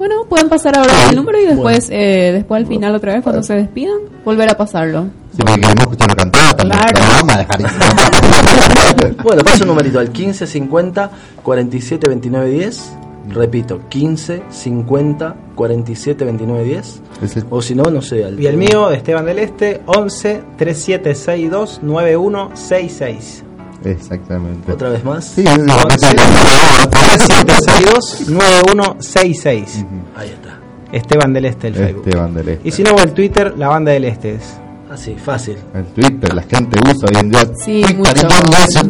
Bueno, 0.00 0.24
pueden 0.26 0.48
pasar 0.48 0.78
ahora 0.78 0.90
el 1.10 1.14
número 1.16 1.38
y 1.38 1.44
después, 1.44 1.90
eh, 1.90 2.30
después 2.32 2.62
al 2.62 2.66
final 2.66 2.94
otra 2.94 3.12
vez 3.12 3.22
cuando 3.22 3.42
se 3.42 3.52
despidan, 3.54 3.98
volver 4.24 4.48
a 4.50 4.56
pasarlo. 4.56 5.08
Si 5.30 5.42
porque 5.42 5.60
queremos 5.60 5.80
escucharlo 5.82 6.16
cantar, 6.16 6.56
también 6.56 6.78
Claro. 6.80 7.00
vamos 7.20 7.34
a 7.34 7.38
dejar. 7.38 7.60
Bueno, 9.22 9.42
pasa 9.44 9.62
un 9.64 9.68
numerito 9.68 9.98
al 9.98 10.10
15 10.10 10.46
50 10.46 11.10
47 11.42 12.08
29 12.08 12.48
10. 12.50 12.92
Repito, 13.28 13.82
15 13.90 14.42
50 14.50 15.36
47 15.54 16.24
29 16.24 16.64
10. 16.64 17.02
Ese- 17.22 17.44
O 17.50 17.60
si 17.60 17.74
no, 17.74 17.84
no 17.84 18.00
sé. 18.00 18.24
al- 18.24 18.40
Y 18.40 18.46
el 18.46 18.56
mío, 18.56 18.88
de 18.88 18.96
Esteban 18.96 19.26
del 19.26 19.38
Este, 19.38 19.82
11 19.84 20.42
3762 20.56 21.80
9166. 21.82 23.44
Exactamente. 23.84 24.72
Otra 24.72 24.90
vez 24.90 25.02
más. 25.04 25.24
Sí, 25.24 25.42
es 25.46 25.58
lo 25.58 25.64
que 25.64 25.72
Once. 25.72 25.98
se- 26.06 26.14
3762 26.14 28.28
9166. 28.28 29.84
Ahí 30.16 30.28
está. 30.28 30.58
Esteban 30.92 31.32
del 31.32 31.44
Este, 31.46 31.68
el 31.68 31.74
Facebook. 31.74 32.04
Esteban 32.06 32.34
del 32.34 32.48
Este. 32.48 32.68
Y 32.68 32.72
si 32.72 32.82
no, 32.82 32.98
el 32.98 33.12
Twitter, 33.12 33.54
la 33.56 33.68
banda 33.68 33.92
del 33.92 34.04
Este 34.04 34.34
es. 34.34 34.42
Así, 34.90 35.14
fácil. 35.14 35.56
El 35.72 35.84
Twitter, 35.86 36.34
la 36.34 36.42
gente 36.42 36.78
usa 36.82 37.08
hoy 37.08 37.16
en 37.20 37.30
día. 37.30 37.48
Sí, 37.64 37.80
Twitter, 37.82 38.26
mucho. 38.26 38.82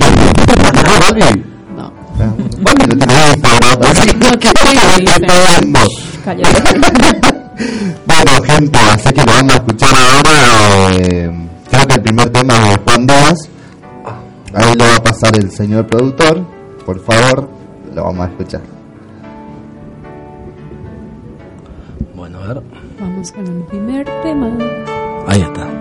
no. 1.76 1.92
Bueno, 8.06 8.42
gente, 8.44 8.78
así 8.78 9.12
que 9.12 9.20
lo 9.24 9.32
vamos 9.32 9.52
a 9.52 9.56
escuchar 9.56 9.90
ahora. 9.94 10.96
eh, 10.96 11.30
creo 11.70 11.86
que 11.86 11.94
el 11.94 12.02
primer 12.02 12.30
tema 12.30 12.54
es 12.56 12.70
de 12.70 12.76
Juan 12.84 13.06
Díaz. 13.06 13.38
Ahí 14.52 14.74
lo 14.76 14.84
va 14.84 14.96
a 14.96 15.02
pasar 15.02 15.36
el 15.36 15.50
señor 15.50 15.86
productor. 15.86 16.44
Por 16.84 16.98
favor, 17.00 17.48
lo 17.94 18.04
vamos 18.04 18.26
a 18.26 18.30
escuchar. 18.30 18.62
Bueno, 22.14 22.40
a 22.40 22.54
ver. 22.54 22.62
Vamos 23.00 23.30
con 23.32 23.46
el 23.46 23.62
primer 23.64 24.04
tema. 24.22 24.50
Ahí 25.28 25.40
está. 25.40 25.80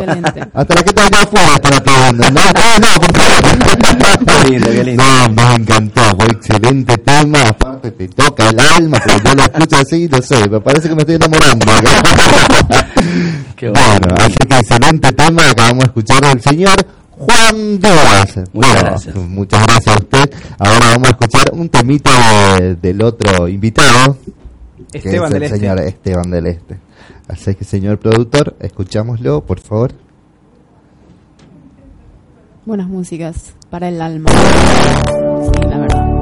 momento. 0.00 0.28
Excelente. 0.28 0.50
Hasta 0.58 0.74
la 0.74 0.82
gente 0.82 1.00
allá 1.02 1.22
afuera 1.22 1.54
están 1.54 1.74
aplaudiendo. 1.74 2.30
No, 2.30 2.40
no, 2.52 2.78
no, 2.78 3.00
por 3.00 3.16
favor. 3.16 3.42
Qué 4.42 4.50
lindo, 4.50 4.70
qué 4.70 4.84
lindo. 4.84 5.02
No, 5.02 5.28
me 5.28 5.54
encantó, 5.54 6.02
fue 6.16 6.26
excelente 6.26 6.98
tema, 6.98 7.42
aparte 7.48 7.90
te 7.92 8.08
toca 8.08 8.48
el 8.50 8.60
alma, 8.60 8.98
porque 9.04 9.28
yo 9.28 9.34
lo 9.34 9.42
escucho 9.42 9.76
así, 9.76 10.08
no 10.08 10.22
sé, 10.22 10.48
me 10.48 10.60
parece 10.60 10.88
que 10.88 10.94
me 10.94 11.02
estoy 11.02 11.16
enamorando. 11.16 11.66
Qué 13.56 13.68
bueno. 13.68 13.98
bueno, 14.00 14.14
así 14.18 14.36
que 14.48 14.58
excelente 14.58 15.12
tema, 15.12 15.50
acabamos 15.50 15.78
de 15.78 15.86
escuchar 15.86 16.24
al 16.24 16.40
señor 16.40 16.76
Juan 17.26 17.78
Díaz. 17.78 18.36
Muchas 18.36 18.52
bueno, 18.52 18.80
gracias. 18.80 19.14
Muchas 19.14 19.66
gracias 19.66 19.96
a 19.96 19.98
usted. 19.98 20.34
Ahora 20.58 20.86
vamos 20.90 21.08
a 21.08 21.10
escuchar 21.10 21.50
un 21.52 21.68
temito 21.68 22.10
de, 22.58 22.74
del 22.76 23.02
otro 23.02 23.48
invitado. 23.48 24.16
Esteban 24.92 25.30
que 25.30 25.36
es 25.36 25.42
el 25.42 25.42
este. 25.44 25.58
señor. 25.58 25.80
Esteban 25.80 26.30
del 26.30 26.46
Este. 26.48 26.78
Así 27.28 27.54
que, 27.54 27.64
señor 27.64 27.98
productor, 27.98 28.56
escuchámoslo, 28.60 29.44
por 29.44 29.60
favor. 29.60 29.92
Buenas 32.64 32.88
músicas 32.88 33.54
para 33.70 33.88
el 33.88 34.00
alma. 34.00 34.30
Sí, 34.30 35.68
la 35.68 35.78
verdad. 35.78 36.21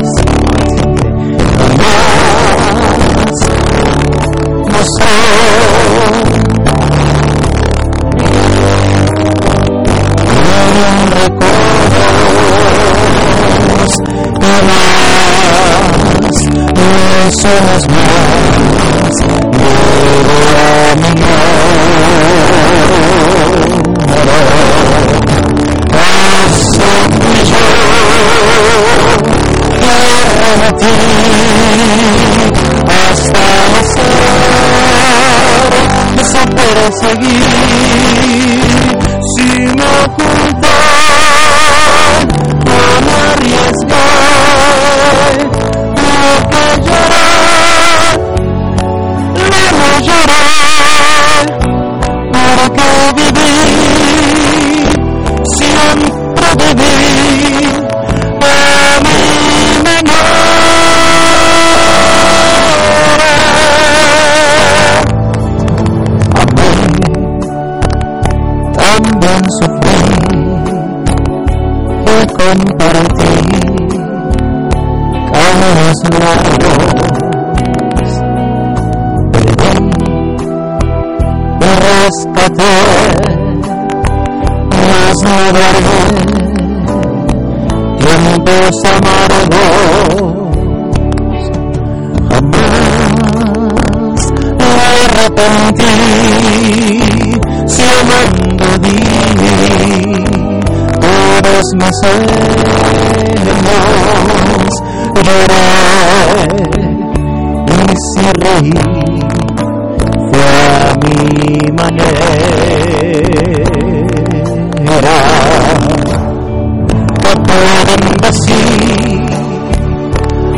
pueden 117.33 118.01
decir 118.21 119.21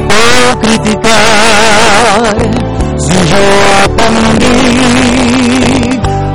o 0.09 0.59
criticar 0.59 2.35
si 2.97 3.15
yo 3.31 3.43
aprendí 3.85 4.57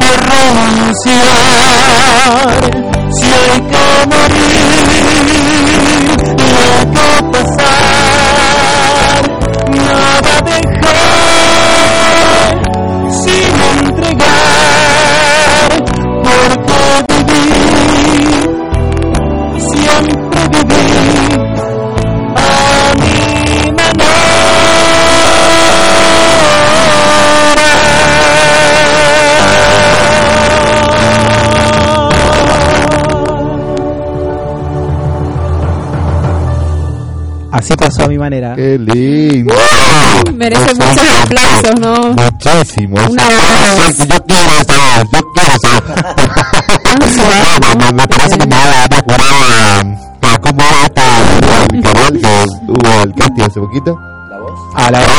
a 0.01 0.11
renunciar 0.30 1.39
si 3.11 3.26
hay 3.26 3.61
que 3.61 3.86
morir 4.07 4.97
pasó 37.89 38.05
a 38.05 38.09
mi 38.09 38.18
manera. 38.18 38.55
Qué 38.55 38.78
lindo. 38.78 39.55
Merece 40.34 40.74
muchos 40.74 41.09
aplausos, 41.22 41.80
¿no? 41.80 42.12
Muchísimos. 42.12 43.09
Una 43.09 43.22
aplauso. 43.24 44.05
Yo 44.05 44.16
quiero 44.26 44.53
estar, 44.61 45.07
yo 45.11 45.20
quiero 45.32 45.55
estar. 45.55 45.82
Me 47.95 48.07
parece 48.07 48.39
que 48.39 48.47
me 48.47 48.57
va 48.57 48.89
¿Cómo 50.41 50.59
va 50.59 50.84
hasta 50.84 51.03
el 51.72 51.82
canal 51.82 52.12
que 52.20 52.28
hubo 52.68 53.03
el 53.03 53.14
casting 53.14 53.43
hace 53.43 53.61
poquito? 53.61 53.99
¿La 54.30 54.39
voz? 54.39 54.59
Ah, 54.74 54.91
la 54.91 54.99
voz. 55.01 55.18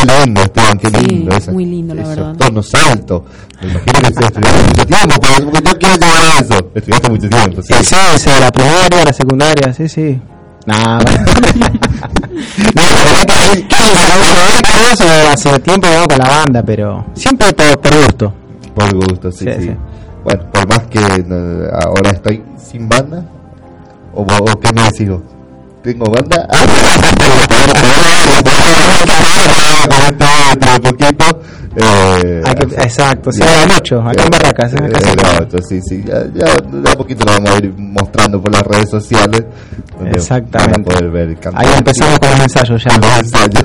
Qué 0.00 0.24
lindo, 0.24 0.42
Esteban, 0.42 0.78
qué 0.78 0.90
lindo. 0.90 1.30
Sí, 1.32 1.38
esa, 1.38 1.52
muy 1.52 1.66
lindo, 1.66 1.94
la 1.94 2.06
verdad. 2.06 2.34
tonos 2.36 2.74
altos. 2.74 3.22
Me 3.60 3.68
imagino 3.70 4.00
que 4.00 4.08
ustedes 4.08 4.26
estudiaron 4.26 4.66
mucho 4.66 4.86
tiempo, 4.86 5.14
porque 5.20 5.62
yo 5.64 5.78
quiero 5.78 5.96
llegar 5.96 6.24
a 6.24 6.38
eso. 6.38 6.70
Estudiaste 6.74 7.10
mucho 7.10 7.28
tiempo, 7.28 7.62
sí. 7.62 7.74
Sí, 7.82 7.96
sí, 8.16 8.30
la 8.40 8.50
primaria, 8.50 9.04
la 9.04 9.12
secundaria, 9.12 9.72
sí, 9.74 9.88
sí. 9.88 10.20
Nada. 10.66 10.98
no, 12.74 12.82
hace 15.32 15.58
tiempo 15.60 15.88
vamos 15.88 16.08
con 16.08 16.18
la 16.18 16.28
banda, 16.28 16.62
pero 16.62 17.06
siempre 17.14 17.52
por, 17.52 17.80
por 17.80 17.96
gusto. 17.96 18.34
Por 18.74 18.94
gusto, 18.94 19.32
sí, 19.32 19.44
sí, 19.44 19.52
sí. 19.58 19.62
sí. 19.68 19.76
Bueno, 20.24 20.50
por 20.52 20.68
más 20.68 20.80
que 20.86 21.00
no, 21.26 21.66
ahora 21.82 22.10
estoy 22.10 22.42
sin 22.58 22.88
banda, 22.88 23.24
¿o, 24.14 24.22
o 24.22 24.60
qué 24.60 24.72
me 24.72 24.82
decís 24.82 25.08
vos? 25.08 25.22
¿Tengo 25.82 26.04
banda? 26.06 26.48
Ah, 30.62 30.78
poquito. 30.82 31.24
Eh, 31.76 32.42
que- 32.68 32.74
exacto, 32.82 33.30
sí, 33.30 33.40
las 33.40 33.78
ocho, 33.78 34.00
acá 34.02 34.24
en 34.24 34.30
Barracas, 34.30 34.74
Eh, 34.74 34.90
ocho, 35.40 35.58
sí, 35.66 35.80
sí, 35.80 36.02
ya, 36.04 36.24
ya 36.34 36.56
de 36.60 36.90
a 36.90 36.96
poquito 36.96 37.24
lo 37.24 37.32
vamos 37.32 37.50
a 37.50 37.58
ir 37.58 37.72
mostrando 37.76 38.40
por 38.42 38.52
las 38.52 38.62
redes 38.62 38.90
sociales. 38.90 39.44
Exactamente. 40.12 40.72
Van 40.72 40.80
a 40.80 40.84
poder 40.84 41.10
ver 41.10 41.38
cantar. 41.38 41.64
Ahí 41.64 41.72
empezamos 41.78 42.18
con 42.18 42.30
los 42.30 42.40
ensayos 42.40 42.82
ya. 42.84 42.96
Los 42.98 43.18
ensayos. 43.18 43.64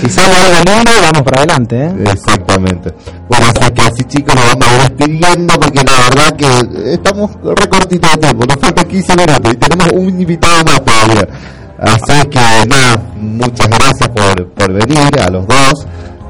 Si 0.00 0.08
sale 0.08 0.34
algo 0.36 0.58
lindo, 0.64 0.90
vamos 1.02 1.22
para 1.22 1.38
adelante, 1.42 1.84
¿eh? 1.86 1.94
Exactamente. 2.12 2.92
Bueno, 3.28 3.46
así 3.46 3.70
que 3.72 3.82
así 3.82 4.04
chicos 4.04 4.34
nos 4.34 4.44
vamos 4.46 4.66
a 4.68 4.74
ir 4.74 4.80
despidiendo 4.96 5.54
porque 5.54 5.82
la 5.84 5.92
verdad 5.92 6.36
que 6.36 6.92
estamos 6.94 7.30
recortitos 7.56 8.10
de 8.12 8.18
tiempo, 8.18 8.44
nos 8.46 8.56
faltan 8.58 8.86
15 8.88 9.16
minutos 9.16 9.52
y 9.52 9.56
tenemos 9.56 9.88
un 9.92 10.20
invitado 10.20 10.64
más 10.64 10.84
todavía. 10.84 11.28
Así 11.78 12.28
que 12.28 12.66
nada, 12.68 13.02
muchas 13.16 13.68
gracias 13.68 14.08
por, 14.10 14.48
por 14.52 14.72
venir 14.72 15.20
a 15.20 15.30
los 15.30 15.46
dos. 15.46 15.86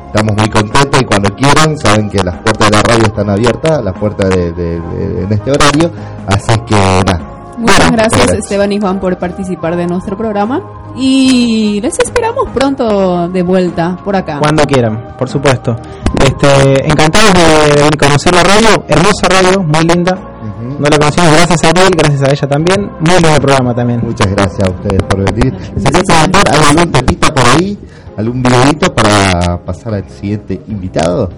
Estamos 0.07 0.37
muy 0.37 0.49
contentos 0.49 1.01
y 1.01 1.05
cuando 1.05 1.35
quieran 1.35 1.77
saben 1.79 2.09
que 2.09 2.23
las 2.23 2.37
puertas 2.37 2.71
de 2.71 2.77
la 2.77 2.83
radio 2.83 3.05
están 3.07 3.31
abiertas, 3.31 3.85
las 3.85 3.95
puertas 3.99 4.31
de- 4.31 4.53
de- 4.53 4.77
en 5.25 5.33
este 5.33 5.51
horario. 5.51 5.91
Así 6.29 6.55
que 6.69 6.77
nada. 7.05 7.31
Muchas 7.59 7.91
gracias 7.91 8.27
gracias. 8.27 8.39
Esteban 8.39 8.73
y 8.73 8.81
Juan 8.81 9.01
por 9.01 9.17
participar 9.19 9.77
de 9.77 9.87
nuestro 9.87 10.17
programa 10.17 10.63
y 10.97 11.81
les 11.81 11.99
esperamos 11.99 12.51
pronto 12.55 13.29
de 13.29 13.43
vuelta 13.43 13.97
por 14.05 14.17
acá. 14.17 14.39
Cuando 14.39 14.65
quieran, 14.65 15.15
por 15.19 15.29
supuesto. 15.29 15.77
Este, 16.25 16.87
encantados 16.87 17.33
de, 17.35 17.83
de 17.83 17.97
conocer 17.99 18.35
la 18.35 18.43
radio, 18.43 18.85
hermosa 18.89 19.29
radio, 19.29 19.63
muy 19.63 19.85
linda. 19.85 20.35
No 20.79 20.89
la 20.89 20.99
conocimos 20.99 21.31
gracias 21.33 21.65
a 21.65 21.69
Ariel, 21.69 21.91
gracias 21.97 22.23
a 22.23 22.33
ella 22.33 22.49
también. 22.49 22.91
Muy 23.01 23.15
lindo 23.21 23.41
programa 23.41 23.75
también. 23.75 24.01
Muchas 24.03 24.31
gracias 24.31 24.69
a 24.69 24.71
ustedes 24.71 25.03
por 25.03 25.33
venir. 25.33 25.55
¿Se 25.77 25.89
¿hay 25.89 26.71
algún 26.71 26.93
temita 26.93 27.33
por 27.33 27.45
ahí? 27.47 27.79
¿Algún 28.17 28.43
videito 28.43 28.95
para 28.95 29.59
pasar 29.65 29.95
al 29.95 30.09
siguiente 30.09 30.61
invitado? 30.69 31.31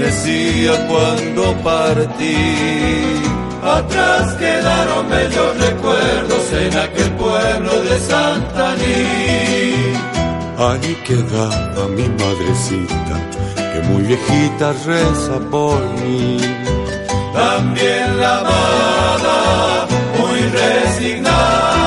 Amanecía 0.00 0.86
cuando 0.88 1.54
partí. 1.62 2.36
Atrás 3.62 4.34
quedaron 4.34 5.08
bellos 5.10 5.58
recuerdos 5.58 6.52
en 6.52 6.78
aquel 6.78 7.10
pueblo 7.12 7.82
de 7.82 7.98
Santaní. 7.98 9.04
Ahí 10.58 10.96
quedaba 11.06 11.88
mi 11.88 12.08
madrecita, 12.08 13.16
que 13.72 13.80
muy 13.88 14.02
viejita 14.02 14.72
reza 14.86 15.38
por 15.50 15.80
mí. 16.00 16.38
También 17.34 18.18
la 18.18 18.38
amada, 18.40 19.86
muy 20.18 20.40
resignada, 20.40 21.79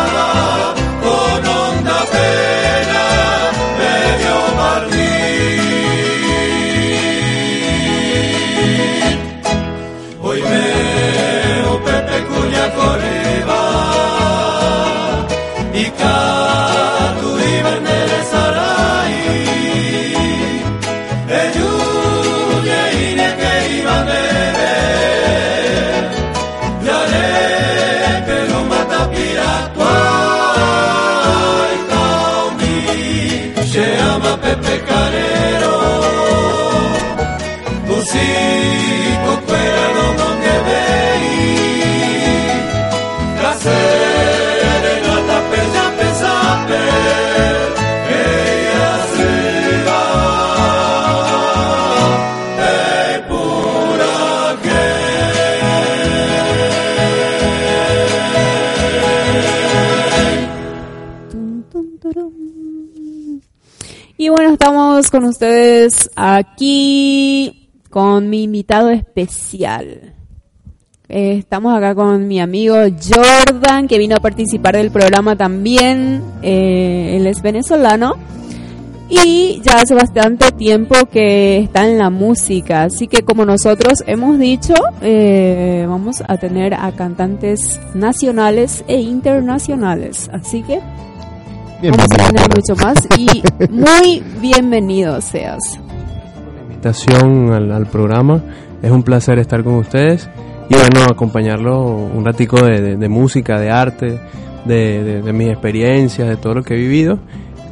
con 65.14 65.26
ustedes 65.26 66.10
aquí 66.16 67.70
con 67.92 68.32
mi 68.32 68.46
invitado 68.46 68.90
especial. 68.90 70.16
Eh, 71.08 71.36
estamos 71.38 71.78
acá 71.78 71.94
con 71.94 72.28
mi 72.28 72.42
amigo 72.42 72.74
Jordan, 72.76 73.88
que 73.88 74.00
vino 74.00 74.16
a 74.16 74.20
participar 74.20 74.76
del 74.76 74.90
programa 74.90 75.36
también. 75.36 76.24
Eh, 76.42 77.18
él 77.18 77.28
es 77.28 77.44
venezolano 77.44 78.16
y 79.08 79.62
ya 79.64 79.82
hace 79.82 79.94
bastante 79.94 80.52
tiempo 80.52 80.96
que 81.12 81.60
está 81.60 81.88
en 81.88 82.00
la 82.00 82.10
música. 82.10 82.82
Así 82.82 83.08
que 83.08 83.22
como 83.22 83.46
nosotros 83.46 84.04
hemos 84.08 84.40
dicho, 84.40 84.74
eh, 85.04 85.86
vamos 85.88 86.24
a 86.28 86.38
tener 86.38 86.74
a 86.74 86.92
cantantes 86.94 87.80
nacionales 87.94 88.84
e 88.88 89.00
internacionales. 89.00 90.28
Así 90.34 90.64
que 90.64 90.80
vamos 91.90 92.06
a 92.12 92.28
tener 92.28 92.50
mucho 92.56 92.76
más 92.84 93.08
y 93.18 93.44
muy 93.70 94.24
bienvenido 94.42 95.20
seas. 95.22 95.80
invitación 96.70 97.52
al, 97.54 97.72
al 97.72 97.86
programa. 97.88 98.42
Es 98.82 98.92
un 98.92 99.04
placer 99.04 99.40
estar 99.40 99.64
con 99.64 99.76
ustedes 99.76 100.30
y 100.70 100.76
bueno, 100.76 101.04
acompañarlo 101.12 101.82
un 101.82 102.26
ratico 102.26 102.58
de, 102.66 102.82
de- 102.82 102.96
de 102.98 103.10
música, 103.10 103.60
de 103.60 103.70
arte, 103.72 104.20
de, 104.66 105.22
mis 105.34 105.50
experiencias, 105.50 106.28
de 106.28 106.38
todo 106.38 106.56
lo 106.56 106.64
que 106.64 106.74
he 106.74 106.78
vivido. 106.78 107.20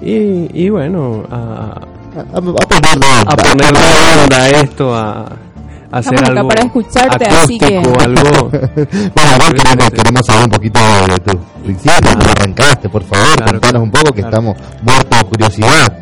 Y, 0.01 0.49
y 0.53 0.69
bueno, 0.69 1.23
a, 1.29 1.81
A, 2.15 2.41
ponerle 2.41 3.05
a 3.27 3.35
ponerle 3.35 3.79
onda 4.23 4.37
a 4.43 4.49
esto, 4.49 4.95
a, 4.95 5.21
a 5.21 5.50
hacer 5.91 6.13
Estamos 6.13 6.21
acá 6.21 6.39
algo 6.39 6.49
para 6.49 6.61
escucharte, 6.65 7.25
así 7.29 7.57
que- 7.59 7.77
algo... 7.77 8.49
Bueno, 8.51 9.37
queremos, 9.55 9.89
queremos 9.91 10.25
saber 10.25 10.43
un 10.45 10.49
poquito 10.51 10.79
de 11.07 11.19
tu 11.19 11.37
principio, 11.63 11.93
cómo 12.19 12.31
arrancaste, 12.31 12.89
por 12.89 13.03
favor, 13.03 13.35
Claro, 13.35 13.51
contanos 13.53 13.83
un 13.83 13.91
poco 13.91 14.13
que 14.13 14.21
claro. 14.21 14.27
estamos 14.29 14.57
muertos 14.81 15.17
de 15.19 15.25
curiosidad. 15.25 15.97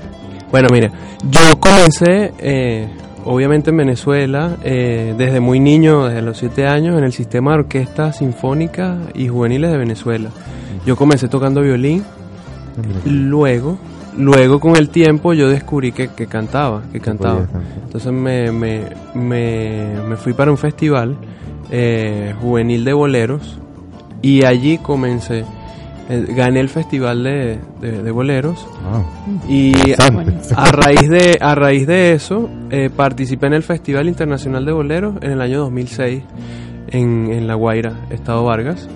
Bueno, 0.51 0.67
mira, 0.71 0.91
yo 1.29 1.59
comencé, 1.59 2.33
eh, 2.39 2.87
obviamente 3.25 3.69
en 3.69 3.77
Venezuela, 3.77 4.57
eh, 4.63 5.13
desde 5.17 5.39
muy 5.39 5.59
niño, 5.59 6.05
desde 6.07 6.21
los 6.21 6.37
7 6.37 6.67
años, 6.67 6.97
en 6.97 7.03
el 7.03 7.13
sistema 7.13 7.51
de 7.51 7.59
orquesta 7.59 8.13
sinfónica 8.13 8.97
y 9.13 9.27
juveniles 9.27 9.71
de 9.71 9.77
Venezuela. 9.77 10.29
Yo 10.85 10.95
comencé 10.95 11.27
tocando 11.27 11.61
violín, 11.61 12.03
luego, 13.05 13.77
luego 14.17 14.59
con 14.59 14.75
el 14.75 14.89
tiempo 14.89 15.33
yo 15.33 15.49
descubrí 15.49 15.91
que, 15.91 16.09
que 16.09 16.27
cantaba, 16.27 16.81
que 16.91 16.99
cantaba. 16.99 17.45
Entonces 17.85 18.11
me, 18.11 18.51
me, 18.51 18.83
me, 19.13 19.95
me 20.07 20.15
fui 20.17 20.33
para 20.33 20.51
un 20.51 20.57
festival 20.57 21.15
eh, 21.71 22.33
juvenil 22.41 22.83
de 22.85 22.93
boleros 22.93 23.59
y 24.21 24.43
allí 24.45 24.77
comencé. 24.79 25.45
Eh, 26.11 26.25
gané 26.35 26.59
el 26.59 26.69
festival 26.69 27.23
de, 27.23 27.59
de- 27.81 28.01
de 28.01 28.11
boleros 28.11 28.65
Ah, 28.83 29.03
y 29.47 29.73
a 30.55 30.71
raíz 30.71 31.07
de 31.07 31.37
a 31.39 31.53
raíz 31.53 31.85
de 31.85 32.13
eso 32.13 32.49
eh, 32.71 32.89
participé 32.95 33.45
en 33.45 33.53
el 33.53 33.61
Festival 33.61 34.07
Internacional 34.07 34.65
de 34.65 34.71
Boleros 34.71 35.15
en 35.21 35.29
el 35.33 35.39
año 35.41 35.59
2006 35.59 36.23
en, 36.87 37.31
en 37.31 37.45
La 37.45 37.53
Guaira, 37.53 37.93
Estado 38.09 38.43
Vargas. 38.43 38.89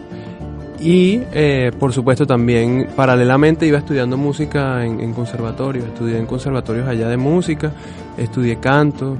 Y 0.79 1.21
eh, 1.33 1.71
por 1.79 1.93
supuesto 1.93 2.25
también 2.25 2.89
paralelamente 2.95 3.65
iba 3.65 3.77
estudiando 3.77 4.17
música 4.17 4.85
en, 4.85 4.99
en 4.99 5.13
conservatorios, 5.13 5.85
estudié 5.85 6.17
en 6.17 6.25
conservatorios 6.25 6.87
allá 6.87 7.07
de 7.07 7.17
música, 7.17 7.71
estudié 8.17 8.57
canto, 8.57 9.17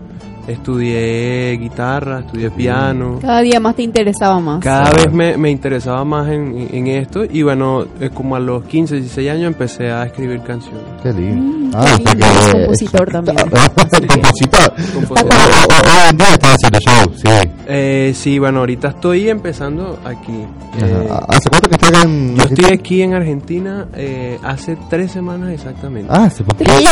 estudié 0.47 1.57
guitarra, 1.57 2.19
estudié 2.19 2.49
piano. 2.51 3.19
Cada 3.21 3.41
día 3.41 3.59
más 3.59 3.75
te 3.75 3.83
interesaba 3.83 4.39
más. 4.39 4.59
Cada 4.63 4.91
vez 4.91 5.11
me, 5.11 5.37
me 5.37 5.49
interesaba 5.51 6.03
más 6.03 6.27
en, 6.29 6.67
en 6.71 6.87
esto 6.87 7.23
y 7.29 7.41
bueno, 7.43 7.85
eh, 7.99 8.09
como 8.13 8.35
a 8.35 8.39
los 8.39 8.63
15, 8.65 8.95
16 8.95 9.29
años 9.31 9.47
empecé 9.47 9.91
a 9.91 10.03
escribir 10.03 10.41
canciones. 10.41 10.81
Qué 11.01 11.11
lindo. 11.13 11.43
Mm, 11.57 11.63
Ah, 11.75 11.85
qué 11.97 12.03
lindo, 12.11 12.25
que- 12.45 12.51
compositor 12.51 13.11
también. 13.11 13.35
compositor. 13.49 14.73
Compositor. 14.93 15.33
Hoy 15.33 16.09
en 16.11 16.17
día 16.17 16.27
estás 16.33 16.55
haciendo 16.55 16.79
show, 16.79 17.13
sí. 17.15 17.49
Eh, 17.65 18.13
sí, 18.15 18.37
bueno, 18.37 18.59
ahorita 18.59 18.89
estoy 18.89 19.29
empezando 19.29 19.99
aquí. 20.05 20.33
Eh, 20.79 21.07
Ajá. 21.09 21.25
¿Hace 21.29 21.49
cuánto 21.49 21.69
que 21.69 21.75
estás 21.75 22.03
en 22.05 22.35
yo 22.35 22.43
estoy 22.43 22.65
Argentina? 22.65 22.73
aquí 22.79 23.01
en 23.01 23.13
Argentina 23.15 23.87
eh, 23.95 24.37
hace 24.43 24.77
tres 24.89 25.11
semanas 25.11 25.49
exactamente. 25.51 26.09
Ah, 26.11 26.25
hace 26.25 26.43
poquito. 26.43 26.71
Tres 26.73 26.89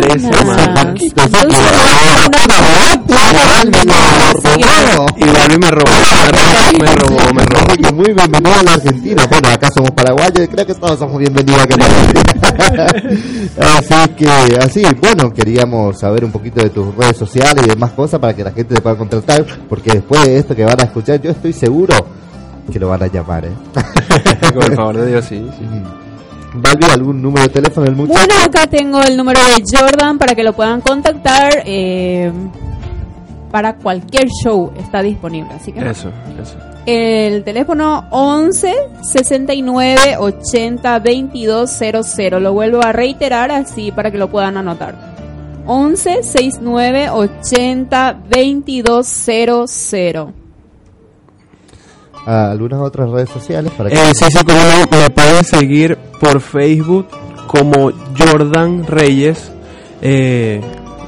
Tres 0.00 0.22
semanas. 0.22 0.64
semanas. 0.64 1.00
Entonces, 3.62 4.60
Y 5.16 5.24
Barbie 5.24 5.58
me 5.58 5.70
robó, 5.70 5.90
me 6.78 6.86
robó, 6.94 7.34
me 7.34 7.42
robó. 7.44 7.66
Que 7.76 7.92
muy 7.92 8.12
bienvenido 8.12 8.54
a 8.54 8.62
la 8.62 8.72
Argentina. 8.74 9.26
Bueno, 9.28 9.48
acá 9.48 9.68
somos 9.70 9.90
paraguayos 9.90 10.44
y 10.44 10.48
creo 10.48 10.66
que 10.66 10.74
todos 10.74 10.98
somos 10.98 11.18
bienvenidos 11.18 11.60
acá 11.62 11.74
en 11.74 11.80
la 11.80 12.84
Argentina. 12.84 13.20
así 13.78 14.14
que, 14.16 14.28
así, 14.60 14.82
bueno, 15.00 15.32
queríamos 15.32 15.98
saber 15.98 16.24
un 16.24 16.32
poquito 16.32 16.62
de 16.62 16.70
tus 16.70 16.94
redes 16.94 17.16
sociales 17.16 17.64
y 17.64 17.68
demás 17.68 17.92
cosas 17.92 18.20
para 18.20 18.34
que 18.34 18.44
la 18.44 18.52
gente 18.52 18.74
te 18.74 18.80
pueda 18.80 18.96
contratar, 18.96 19.44
porque 19.68 19.92
después 19.92 20.24
de 20.24 20.38
esto 20.38 20.54
que 20.54 20.64
van 20.64 20.80
a 20.80 20.84
escuchar, 20.84 21.20
yo 21.20 21.30
estoy 21.30 21.52
seguro 21.52 21.94
que 22.72 22.78
lo 22.78 22.88
van 22.88 23.02
a 23.02 23.06
llamar, 23.08 23.44
¿eh? 23.44 23.52
Con 24.54 24.62
el 24.62 24.74
favor 24.74 24.96
de 24.96 25.06
Dios, 25.06 25.24
sí. 25.24 25.46
sí. 25.58 25.64
Valvi, 26.54 26.84
¿algún 26.92 27.22
número 27.22 27.44
de 27.44 27.48
teléfono 27.54 27.86
del 27.86 27.96
muchacho? 27.96 28.18
Bueno, 28.18 28.34
acá 28.44 28.66
tengo 28.66 29.00
el 29.02 29.16
número 29.16 29.40
de 29.40 29.62
Jordan 29.70 30.18
para 30.18 30.34
que 30.34 30.42
lo 30.42 30.52
puedan 30.52 30.80
contactar. 30.80 31.62
eh, 31.64 32.32
para 33.50 33.74
cualquier 33.76 34.28
show 34.44 34.70
está 34.78 35.02
disponible. 35.02 35.52
Así 35.54 35.72
que 35.72 35.80
Eso, 35.80 36.08
eso. 36.40 36.56
el 36.86 37.42
teléfono 37.42 38.04
11 38.10 38.72
69 39.02 40.16
80 40.18 40.98
22 41.00 41.68
00. 41.68 42.38
Lo 42.40 42.52
vuelvo 42.52 42.80
a 42.84 42.92
reiterar 42.92 43.50
así 43.50 43.90
para 43.90 44.12
que 44.12 44.18
lo 44.18 44.30
puedan 44.30 44.56
anotar. 44.56 44.94
11 45.66 46.22
69 46.22 47.10
80 47.10 48.18
22 48.28 49.06
00. 49.06 50.32
¿Algunas 52.26 52.80
otras 52.80 53.10
redes 53.10 53.30
sociales? 53.30 53.72
para 53.76 53.90
que 53.90 53.96
Eh, 53.96 54.12
sí, 54.14 54.26
sí, 54.30 54.44
como 54.44 54.60
me 55.02 55.10
pueden 55.10 55.42
seguir 55.44 55.98
por 56.20 56.40
Facebook 56.40 57.08
como 57.46 57.90
Jordan 58.16 58.86
Reyes. 58.86 59.50
eh, 60.02 60.60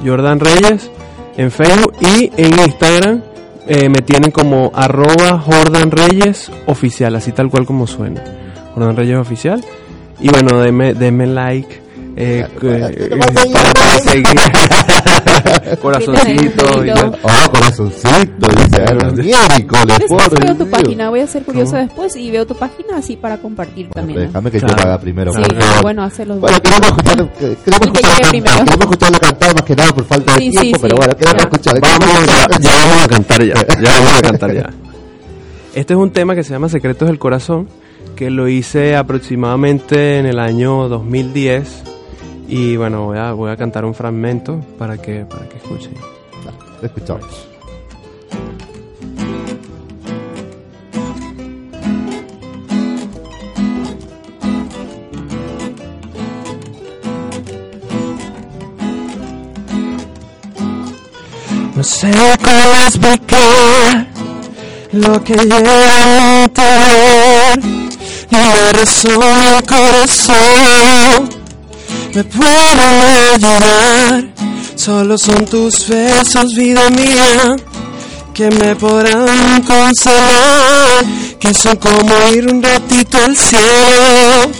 Jordan 0.05 0.39
Reyes 0.39 0.91
en 1.37 1.49
Facebook 1.49 1.93
y 2.01 2.29
en 2.35 2.59
Instagram 2.59 3.23
eh, 3.67 3.87
me 3.87 4.01
tienen 4.01 4.31
como 4.31 4.71
arroba 4.75 5.39
Jordan 5.39 5.89
Reyes 5.89 6.51
oficial, 6.65 7.15
así 7.15 7.31
tal 7.31 7.49
cual 7.49 7.65
como 7.65 7.87
suena. 7.87 8.21
Jordan 8.75 8.95
Reyes 8.97 9.17
oficial. 9.17 9.63
Y 10.19 10.29
bueno, 10.29 10.59
denme, 10.59 10.93
denme 10.93 11.27
like. 11.27 11.81
Eh, 12.15 12.47
para 12.59 13.99
seguir. 13.99 14.25
Corazoncito. 15.81 16.85
y. 16.85 16.89
Oh, 16.91 17.51
corazoncito, 17.51 18.47
dice. 18.55 18.85
ah, 18.87 19.11
Miércoles, 19.11 19.97
Después 19.99 20.29
por 20.29 20.45
veo 20.45 20.55
tu 20.55 20.69
página, 20.69 21.09
voy 21.09 21.19
a 21.21 21.27
ser 21.27 21.43
curiosa 21.43 21.79
después 21.79 22.15
y 22.15 22.29
veo 22.31 22.45
tu 22.45 22.55
página 22.55 22.97
así 22.97 23.15
para 23.17 23.37
compartir 23.37 23.89
también. 23.89 24.19
Déjame 24.19 24.51
que 24.51 24.59
yo 24.59 24.67
lo 24.67 24.73
haga 24.73 24.99
primero. 24.99 25.33
Favor. 25.33 25.81
bueno, 25.81 26.03
hacerlo. 26.03 26.35
Bueno, 26.37 26.61
queremos 26.61 26.87
escuchar, 26.87 27.15
queremos 27.33 27.87
Y 27.87 27.91
que 27.91 27.99
escuchar, 27.99 28.17
llegue 28.17 28.29
primero. 28.29 28.55
queremos 28.57 28.79
escucharlo 28.81 29.19
cantar 29.19 29.53
más 29.55 29.63
que 29.63 29.75
nada 29.75 29.91
por 29.93 30.05
falta 30.05 30.33
de 30.33 30.39
tiempo, 30.39 30.61
sí. 30.61 30.73
pero 30.81 30.95
bueno, 30.97 31.13
queremos 31.17 31.37
Ya. 31.37 31.43
escuchar. 31.49 31.79
Vamos, 31.81 32.59
ya 32.59 32.71
vamos 32.85 33.03
a 33.03 33.07
cantar 33.07 33.43
ya, 33.43 33.53
ya 33.81 33.91
vamos 33.99 34.13
a 34.13 34.21
cantar 34.21 34.53
ya. 34.53 34.69
Este 35.75 35.93
es 35.93 35.99
un 35.99 36.11
tema 36.11 36.35
que 36.35 36.43
se 36.43 36.51
llama 36.51 36.69
Secretos 36.69 37.07
del 37.07 37.17
Corazón, 37.17 37.67
que 38.15 38.29
lo 38.29 38.47
hice 38.47 38.95
aproximadamente 38.95 40.19
en 40.19 40.27
el 40.27 40.37
año 40.37 40.87
2010 40.87 41.83
y 42.55 42.77
bueno, 42.77 43.05
voy 43.05 43.17
a, 43.17 43.33
voy 43.33 43.49
a 43.49 43.57
cantar 43.57 43.83
un 43.83 43.95
fragmento 43.95 44.59
para 44.77 44.95
que, 44.95 45.25
para 45.25 45.49
que 45.49 45.57
escuchen. 45.57 45.95
Escuchamos. 46.83 47.47
No 61.75 61.83
sé 61.83 62.11
cómo 62.43 62.75
explicar 62.85 64.07
lo 64.91 65.23
que 65.23 65.33
lleva 65.33 65.57
a 65.57 66.43
interior, 66.43 67.57
ni 68.29 68.37
la 68.37 68.71
razón 68.73 69.23
el 69.23 69.63
corazón 69.65 71.42
me 72.13 72.23
pueden 72.23 72.79
ayudar. 72.79 74.23
Solo 74.75 75.17
son 75.17 75.45
tus 75.45 75.87
besos, 75.87 76.53
vida 76.55 76.89
mía, 76.89 77.55
que 78.33 78.49
me 78.49 78.75
podrán 78.75 79.61
consolar, 79.61 81.05
que 81.39 81.53
son 81.53 81.77
como 81.77 82.13
ir 82.33 82.47
un 82.47 82.61
ratito 82.61 83.17
al 83.23 83.37
cielo 83.37 84.51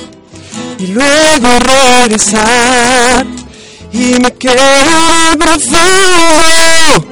y 0.79 0.87
luego 0.87 1.47
regresar 1.59 3.25
y 3.91 4.19
me 4.19 4.33
quedo 4.33 5.37
profundo 5.37 7.05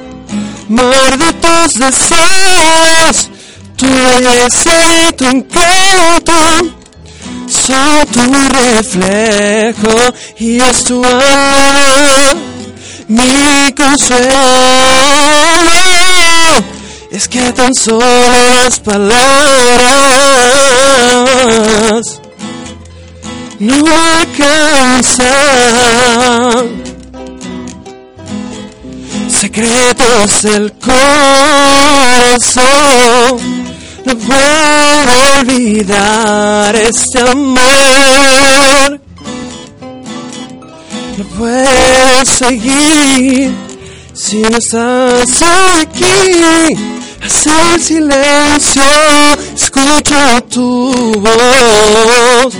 mar 0.68 1.18
de 1.18 1.32
tus 1.34 1.74
deseos 1.74 3.30
tu 3.76 3.86
belleza 3.86 5.08
y 5.08 5.12
tu 5.12 5.24
encanto 5.26 6.81
son 7.66 8.06
tu 8.06 8.22
reflejo 8.48 9.94
y 10.38 10.60
es 10.60 10.84
tu 10.84 11.02
Mi 13.08 13.72
consuelo 13.74 14.32
es 17.10 17.28
que 17.28 17.52
tan 17.52 17.74
solo 17.74 18.06
las 18.30 18.80
palabras 18.80 19.12
no 23.58 23.84
alcanzan. 24.18 25.22
Secretos 29.28 30.42
del 30.42 30.72
corazón, 30.72 31.00
no 34.04 34.16
puedo 34.16 35.40
olvidar 35.40 36.74
este 36.76 37.18
amor. 37.20 39.00
No 41.18 41.24
puedo 41.38 42.24
seguir 42.24 43.52
si 44.14 44.38
no 44.42 44.56
estás 44.56 45.42
aquí. 45.80 46.76
Hace 47.24 47.50
el 47.74 47.80
silencio, 47.80 48.82
escucho 49.54 50.42
tu 50.50 50.92
voz. 51.20 52.54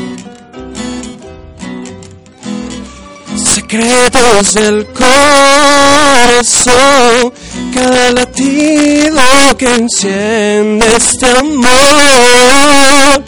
Secretos 3.36 4.54
del 4.54 4.86
corazón, 4.92 5.12
cada 7.72 8.12
latido 8.12 9.20
que 9.58 9.74
enciende 9.74 10.86
este 10.96 11.26
amor. 11.26 13.24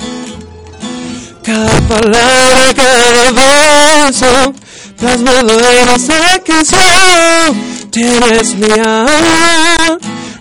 Cada 1.42 1.80
palabra, 1.88 2.72
cada 2.74 3.32
beso, 3.32 4.54
plasmado 4.98 5.58
en 5.60 5.88
esta 5.90 6.38
canción, 6.44 7.56
tienes 7.90 8.54
mi 8.54 8.70
alma. 8.70 9.98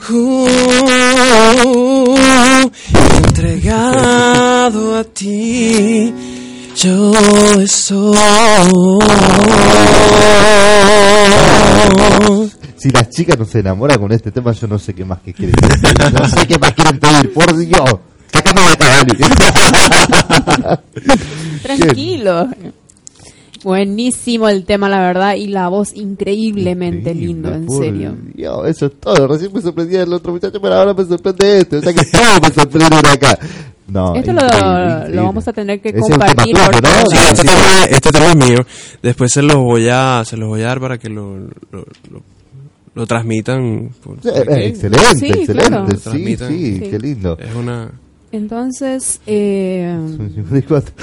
Uh, 0.09 2.15
entregado 3.25 4.97
a 4.97 5.03
ti, 5.05 6.13
yo 6.75 7.13
estoy. 7.61 8.17
Si 12.83 12.89
las 12.89 13.09
chicas 13.09 13.39
no 13.39 13.45
se 13.45 13.59
enamoran 13.59 13.97
con 13.97 14.11
este 14.11 14.29
tema, 14.29 14.51
yo 14.51 14.67
no 14.67 14.77
sé 14.77 14.93
qué 14.93 15.05
más 15.05 15.21
que 15.21 15.33
quieren. 15.33 15.55
No 16.13 16.27
sé 16.27 16.45
qué 16.45 16.59
más 16.59 16.73
quieren 16.73 16.99
pedir, 16.99 17.31
por 17.31 17.55
Dios. 17.55 17.95
Sacame 18.29 18.59
de 18.59 18.67
acá, 18.67 18.85
Dani. 18.89 19.13
Tranquilo. 21.63 22.49
Buenísimo 23.63 24.49
el 24.49 24.65
tema, 24.65 24.89
la 24.89 24.99
verdad, 24.99 25.35
y 25.35 25.47
la 25.47 25.69
voz 25.69 25.93
increíblemente 25.93 27.15
lindo, 27.15 27.53
en 27.53 27.69
serio. 27.69 28.17
Dios, 28.33 28.67
eso 28.67 28.87
es 28.87 28.99
todo. 28.99 29.29
Recién 29.29 29.53
me 29.53 29.61
sorprendía 29.61 30.03
el 30.03 30.11
otro 30.11 30.33
muchacho, 30.33 30.59
pero 30.61 30.75
ahora 30.75 30.93
me 30.93 31.05
sorprende 31.05 31.59
este. 31.59 31.77
O 31.77 31.81
sea 31.81 31.93
que 31.93 32.03
todos 32.03 32.41
me 32.41 32.49
sorprenden 32.53 33.05
acá. 33.05 33.39
No, 33.87 34.13
Esto 34.13 34.31
increíble, 34.31 34.59
lo, 34.59 34.83
increíble. 34.89 35.15
lo 35.15 35.23
vamos 35.23 35.47
a 35.47 35.53
tener 35.53 35.79
que 35.79 35.89
Ese 35.89 35.99
compartir 35.99 36.53
tema 36.53 36.65
por 36.65 36.81
tuyo, 36.81 36.95
¿no? 37.01 37.09
Sí, 37.09 37.17
este, 37.31 37.47
tema, 37.47 37.83
este 37.89 38.11
tema 38.11 38.25
es 38.25 38.35
mío. 38.35 38.65
Después 39.01 39.31
se 39.31 39.41
los 39.41 39.55
voy 39.55 39.87
a, 39.87 40.23
se 40.25 40.35
los 40.35 40.49
voy 40.49 40.63
a 40.63 40.67
dar 40.67 40.81
para 40.81 40.97
que 40.97 41.07
lo, 41.07 41.37
lo, 41.37 41.85
lo, 42.11 42.32
lo 42.95 43.05
transmitan. 43.07 43.89
por- 44.03 44.17
eh, 44.25 44.67
excelente, 44.67 45.15
Sí, 45.15 45.25
excelente. 45.27 45.53
claro. 45.53 45.87
Sí, 45.89 45.97
Transmitan. 45.97 46.47
sí, 46.49 46.75
Sí. 46.79 46.89
qué 46.89 46.99
lindo. 46.99 47.37
Es 47.39 47.55
una... 47.55 47.91
Entonces, 48.31 49.19
eh, 49.27 49.95
54. 50.35 50.93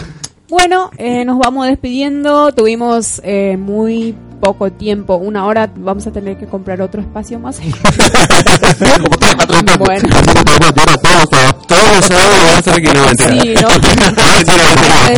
bueno, 0.49 0.91
eh, 0.99 1.24
nos 1.24 1.38
vamos 1.38 1.66
despidiendo. 1.68 2.53
Tuvimos 2.53 3.20
eh, 3.24 3.57
muy 3.57 4.14
poco 4.41 4.70
tiempo, 4.72 5.16
una 5.16 5.47
hora. 5.47 5.70
Vamos 5.76 6.07
a 6.07 6.11
tener 6.12 6.36
que 6.38 6.47
comprar 6.47 6.80
otro 6.82 7.01
espacio 7.01 7.38
más. 7.38 7.61
bueno, 9.78 10.09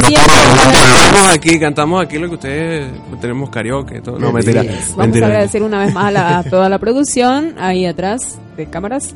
Cantamos 0.02 1.34
aquí, 1.34 1.58
cantamos 1.58 2.02
aquí 2.02 2.18
lo 2.18 2.28
que 2.28 2.34
ustedes 2.34 2.90
tenemos 3.20 3.50
karaoke, 3.50 4.00
todo. 4.00 4.18
No, 4.18 4.32
mentira. 4.32 4.62
Vamos 4.96 5.22
a 5.22 5.26
agradecer 5.26 5.62
una 5.62 5.84
vez 5.84 5.94
más 5.94 6.06
a, 6.06 6.10
la- 6.10 6.38
a 6.38 6.42
toda 6.44 6.68
la 6.68 6.78
producción 6.78 7.54
ahí 7.58 7.86
atrás 7.86 8.38
de 8.56 8.66
cámaras. 8.66 9.14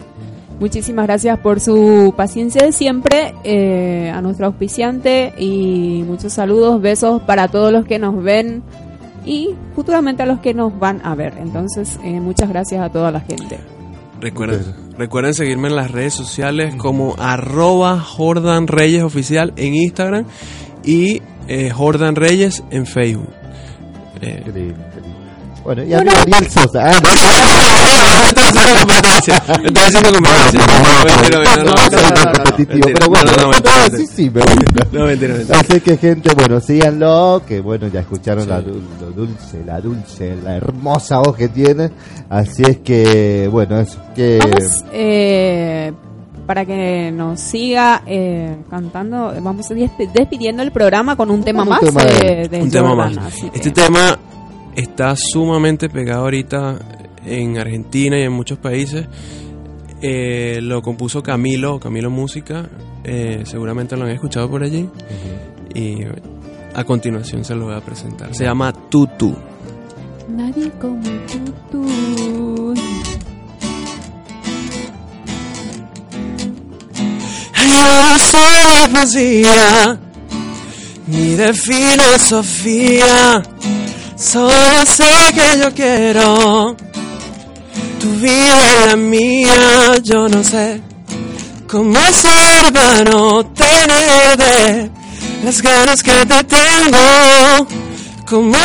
Muchísimas 0.59 1.07
gracias 1.07 1.39
por 1.41 1.61
su 1.61 2.15
paciencia 2.17 2.65
de 2.65 2.73
siempre, 2.73 3.35
eh, 3.45 4.11
a 4.15 4.23
nuestro 4.23 4.47
auspiciante 4.47 5.35
y 5.39 6.03
muchos 6.07 6.33
saludos, 6.33 6.81
besos 6.81 7.21
para 7.23 7.49
todos 7.49 7.71
los 7.73 7.85
que 7.85 7.99
nos 7.99 8.23
ven 8.23 8.63
y 9.27 9.55
futuramente 9.75 10.23
a 10.23 10.27
los 10.27 10.41
que 10.41 10.55
nos 10.55 10.79
van 10.79 11.05
a 11.05 11.15
ver. 11.15 11.35
Entonces, 11.39 11.99
eh, 12.03 12.21
muchas 12.21 12.49
gracias 12.49 12.81
a 12.81 12.89
toda 12.89 13.11
la 13.11 13.21
gente. 13.21 13.59
Recuerden, 14.21 14.63
recuerden 14.97 15.35
seguirme 15.35 15.69
en 15.69 15.77
las 15.77 15.91
redes 15.91 16.15
sociales 16.15 16.75
como 16.77 17.15
arroba 17.19 18.01
Jordan 18.01 18.67
Reyes 18.67 19.03
Oficial 19.03 19.53
en 19.57 19.75
Instagram 19.75 20.25
y 20.85 21.21
eh, 21.49 21.71
Jordan 21.71 22.17
Reyes 22.17 22.65
en 22.71 22.87
Facebook. 22.87 23.29
Eh, 24.23 24.73
Bueno, 25.67 25.83
y 25.85 25.93
a 25.95 26.01
mí 26.01 26.09
Ariel 26.23 26.51
Sosa. 26.51 26.85
Ah, 26.87 27.01
no, 27.03 27.09
Estoy 28.29 28.45
haciendo 28.45 28.81
competencia. 28.81 29.43
Mentira, 29.63 29.85
mentira, 29.85 30.03
no, 30.03 30.11
no, 30.11 30.21
mentira, 31.05 31.39
no, 31.39 31.65
no, 31.65 32.33
no, 32.33 32.45
competitivo, 32.45 32.89
pero 32.95 33.07
bueno, 33.09 33.31
no, 33.33 33.37
no, 33.37 33.43
no, 33.43 33.49
mentira, 33.51 33.91
sí, 33.97 34.07
sí, 34.07 34.31
me. 34.31 34.41
No, 34.99 35.07
mentira, 35.07 35.35
mentira. 35.35 35.59
Así 35.61 35.81
que 35.81 35.97
gente, 35.97 36.31
bueno, 36.35 36.61
síganlo, 36.61 37.43
que 37.47 37.61
bueno, 37.61 37.89
ya 37.89 38.01
escucharon 38.01 38.45
Sí. 38.45 38.49
la, 38.51 38.61
lo 38.61 39.11
dulce, 39.15 39.65
la 39.65 39.81
dulce, 39.81 40.37
la 40.43 40.57
hermosa 40.57 41.19
voz 41.19 41.37
que 41.37 41.49
tiene. 41.49 41.91
Así 42.29 42.63
es 42.63 42.79
que, 42.79 43.49
bueno, 43.51 43.81
es 43.81 43.97
que... 44.15 44.39
Vamos, 44.41 44.85
eh, 44.93 45.93
para 46.47 46.65
que 46.65 47.11
nos 47.13 47.41
siga 47.41 48.03
eh, 48.07 48.57
cantando, 48.71 49.33
vamos 49.41 49.69
a 49.71 49.75
desp- 49.75 50.13
despidiendo 50.13 50.63
el 50.63 50.71
programa 50.71 51.17
con 51.17 51.31
un 51.31 51.43
tema 51.43 51.65
un 51.65 51.69
más 51.71 51.81
tema 51.81 52.05
de- 52.05 52.13
de, 52.37 52.49
de 52.49 52.63
un 52.63 52.71
tema 52.71 52.95
más. 52.95 53.17
que- 53.17 53.47
Este 53.53 53.71
tema 53.73 54.17
está 54.77 55.15
sumamente 55.17 55.89
pegado 55.89 56.23
ahorita 56.25 56.79
en 57.25 57.59
Argentina 57.59 58.19
y 58.19 58.23
en 58.23 58.33
muchos 58.33 58.59
países. 58.59 59.07
Eh, 60.03 60.61
lo 60.63 60.83
compuso 60.83 61.23
Camilo, 61.23 61.81
Camilo 61.81 62.11
Música. 62.11 62.69
eh, 63.05 63.43
seguramente 63.45 63.97
lo 63.97 64.05
han 64.05 64.11
escuchado 64.11 64.51
por 64.51 64.63
allí. 64.63 64.89
Y 65.75 65.99
a 66.75 66.85
continuación 66.85 67.45
se 67.45 67.55
lo 67.55 67.67
voy 67.67 67.75
a 67.75 67.81
presentar. 67.81 68.35
Se 68.35 68.45
llama 68.45 68.73
Tutu. 68.73 69.35
Nadie 70.29 70.71
como. 70.81 71.03
Yo 77.73 77.85
no 78.03 78.19
soy 78.19 78.57
de 78.81 78.89
poesía, 78.93 79.99
ni 81.07 81.35
de 81.35 81.53
filosofía. 81.53 83.43
Solo 84.17 84.87
sé 84.87 85.05
que 85.35 85.61
yo 85.61 85.75
quiero 85.75 86.75
tu 88.01 88.09
vida 88.17 88.85
y 88.85 88.87
la 88.89 88.97
mía. 88.97 89.99
Yo 90.03 90.27
no 90.27 90.43
sé 90.43 90.81
cómo 91.69 91.99
para 92.73 93.05
no 93.05 93.45
tenerte 93.47 94.91
las 95.45 95.61
ganas 95.61 96.03
que 96.03 96.25
te 96.25 96.45
tengo. 96.45 97.69
Cómo 98.27 98.57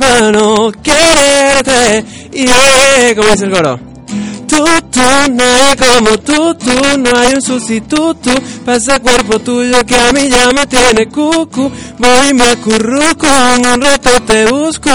para 0.00 0.32
no 0.32 0.72
quererte. 0.72 2.04
Y 2.32 2.46
yeah, 2.46 3.14
como 3.14 3.28
dice 3.28 3.44
el 3.44 3.52
coro. 3.52 3.97
Tú, 4.90 5.00
tú, 5.00 5.32
nadie 5.32 5.76
como 5.76 6.18
tú, 6.18 6.54
tú, 6.54 6.98
no 6.98 7.10
hay 7.18 7.34
un 7.34 7.42
sustituto 7.42 8.30
para 8.64 8.78
ese 8.78 8.98
cuerpo 9.00 9.38
tuyo 9.38 9.84
que 9.84 9.96
a 9.96 10.12
mí 10.12 10.28
ya 10.28 10.50
me 10.50 10.66
tiene 10.66 11.08
cucu. 11.08 11.70
Voy 11.98 12.34
me 12.34 12.44
acurruco, 12.44 13.26
en 13.26 13.66
un 13.66 13.80
rato 13.80 14.10
te 14.22 14.46
busco. 14.46 14.90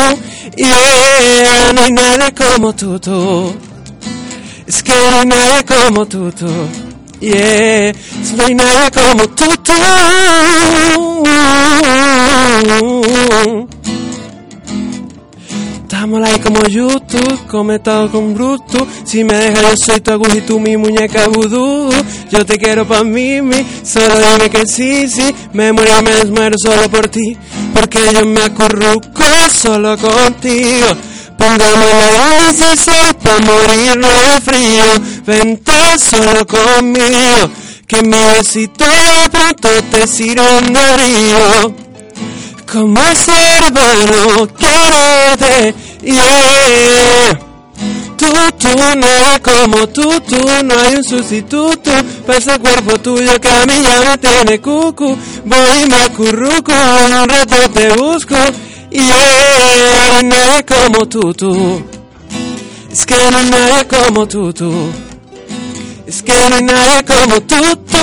Y 0.58 0.64
yeah, 0.64 1.74
no 1.74 1.82
hay 1.82 1.92
nadie 1.92 2.34
como 2.34 2.74
tú, 2.74 3.00
tú. 3.00 3.54
Es 4.66 4.82
que 4.82 4.94
no 4.94 5.20
hay 5.20 5.26
nadie 5.26 5.66
como 5.66 6.06
tú, 6.06 6.32
tú. 6.32 6.48
Yeah, 7.20 7.94
no 8.36 8.46
hay 8.46 8.56
nadie 8.56 8.92
como 8.92 9.30
tú, 9.30 9.46
tú. 9.64 9.74
Estamos 15.94 16.28
ahí 16.28 16.40
como 16.40 16.60
YouTube, 16.64 17.48
conectado 17.48 18.10
con 18.10 18.34
Bluetooth. 18.34 18.88
Si 19.06 19.24
me 19.24 19.36
dejas, 19.36 19.62
yo 19.62 19.78
soy 19.78 20.02
tu 20.02 20.12
aguja 20.12 20.42
tú 20.46 20.60
mi 20.60 20.76
muñeca 20.76 21.28
vudú. 21.28 21.92
Yo 22.32 22.44
te 22.44 22.58
quiero 22.58 22.84
pa' 22.88 23.04
mí, 23.04 23.44
mi. 23.44 23.64
Solo 23.84 24.16
dime 24.16 24.50
que 24.50 24.66
sí, 24.66 25.08
sí. 25.08 25.34
Me 25.54 25.72
muero 25.72 26.02
me 26.02 26.16
desmuero 26.16 26.58
solo 26.58 26.90
por 26.90 27.10
ti. 27.10 27.38
Porque 27.76 28.00
yo 28.12 28.26
me 28.26 28.42
acurruco 28.42 29.24
solo 29.52 29.96
contigo. 30.00 30.88
Póngame 31.38 31.86
la 31.94 32.48
necesidad 32.48 33.16
pa' 33.18 33.38
morirnos 33.46 34.10
de 34.10 34.42
frío. 34.42 34.86
Vente 35.28 35.74
solo 36.00 36.46
conmigo. 36.48 37.52
Que 37.86 38.02
mi 38.02 38.18
besito 38.18 38.86
pronto 39.32 39.70
te 39.92 40.08
sirven 40.08 40.74
de 40.74 40.98
río. 40.98 41.93
¿Cómo 42.74 43.00
hacer 43.00 43.72
para 43.72 43.94
no 43.94 44.48
quererte? 44.56 45.76
Yeah. 46.02 47.40
nadie 48.96 49.40
como 49.44 49.88
tú, 49.90 50.20
tú, 50.22 50.38
no 50.64 50.80
hay 50.80 50.96
un 50.96 51.04
sustituto 51.04 51.92
para 52.26 52.40
ese 52.40 52.58
cuerpo 52.58 53.00
tuyo 53.00 53.40
que 53.40 53.48
a 53.48 53.66
mí 53.68 53.74
ya 53.84 54.02
me 54.10 54.18
tiene 54.18 54.60
cucu. 54.60 55.16
Voy 55.46 55.84
y 55.84 55.88
me 55.88 56.10
un 57.22 57.30
rato 57.30 57.70
te 57.72 57.94
busco, 57.94 58.36
y 58.90 58.98
yeah, 58.98 60.24
no 60.24 60.36
hay 60.36 60.64
como 60.64 61.08
tú, 61.08 61.32
tú. 61.32 61.84
Es 62.92 63.06
que 63.06 63.16
no 63.30 63.38
hay 63.38 63.86
como 63.86 64.28
tú, 64.28 64.52
tú. 64.52 65.13
Es 66.14 66.22
que 66.22 66.32
no 66.48 66.56
hay 66.58 66.62
nadie 66.62 67.04
como 67.06 67.42
tú, 67.42 67.56
tú. 67.88 67.98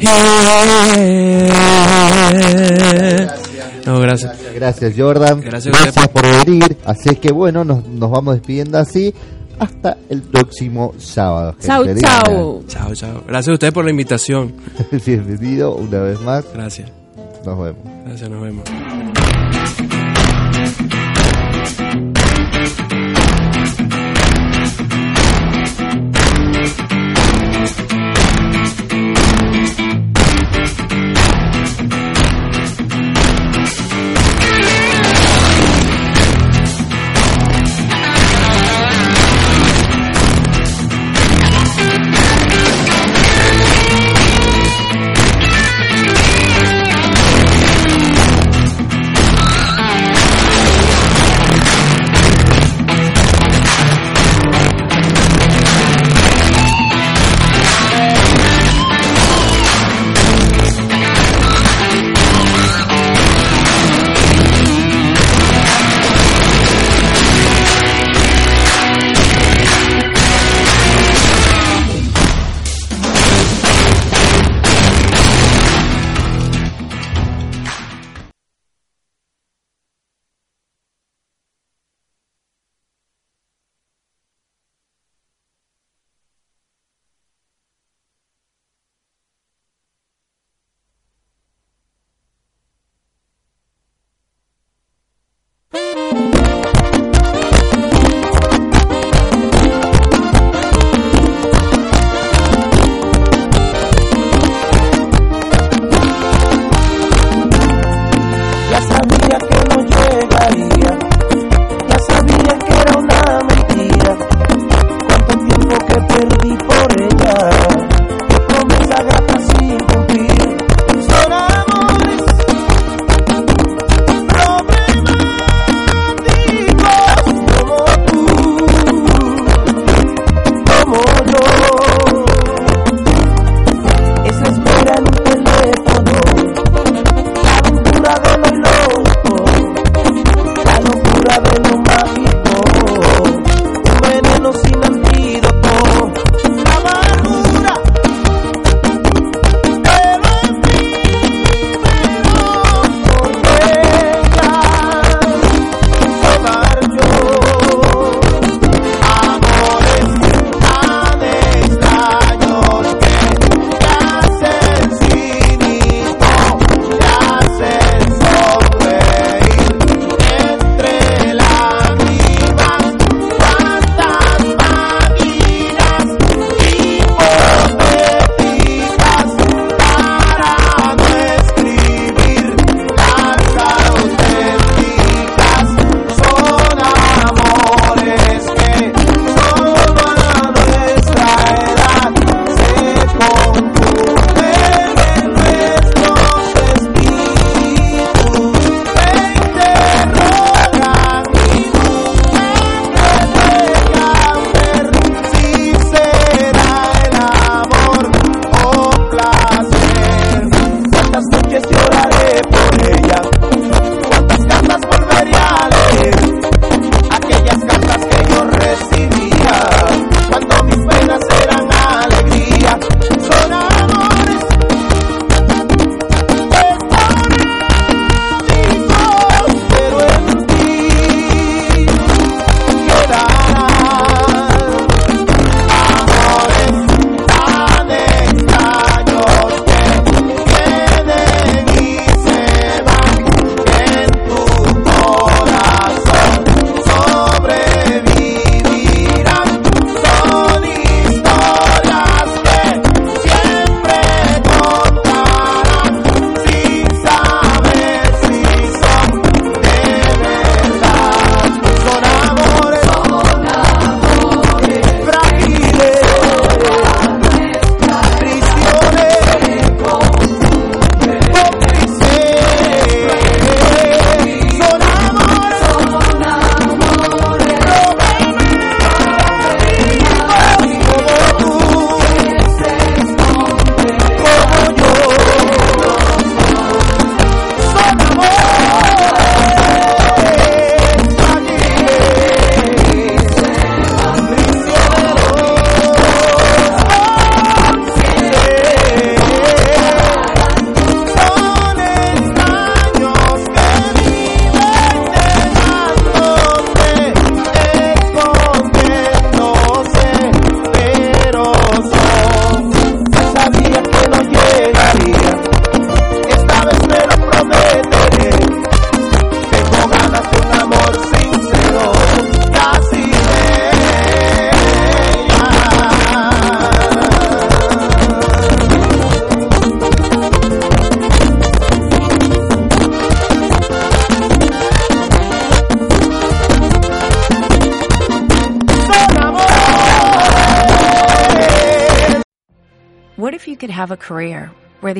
Yeah. 0.00 0.26
No, 3.86 4.00
gracias. 4.00 4.32
Gracias, 4.32 4.54
gracias, 4.54 4.94
Jordan. 4.96 5.40
Gracias 5.40 6.08
por 6.08 6.22
venir. 6.44 6.76
Así 6.84 7.10
es 7.10 7.20
que 7.20 7.30
bueno, 7.30 7.64
nos, 7.64 7.86
nos 7.86 8.10
vamos 8.10 8.34
despidiendo 8.34 8.78
así. 8.78 9.14
Hasta 9.60 9.96
el 10.08 10.22
próximo 10.22 10.94
sábado. 10.98 11.54
linda. 11.84 12.24
chau. 12.24 12.64
Chao, 12.66 12.92
chao. 12.92 13.22
Gracias 13.28 13.50
a 13.50 13.52
usted 13.52 13.72
por 13.72 13.84
la 13.84 13.92
invitación. 13.92 14.52
Bienvenido 15.06 15.76
una 15.76 16.00
vez 16.00 16.20
más. 16.20 16.44
Gracias. 16.52 16.90
Nos 17.44 17.56
vemos. 17.56 17.82
Gracias, 18.04 18.28
nos 18.28 18.42
vemos. 18.42 18.64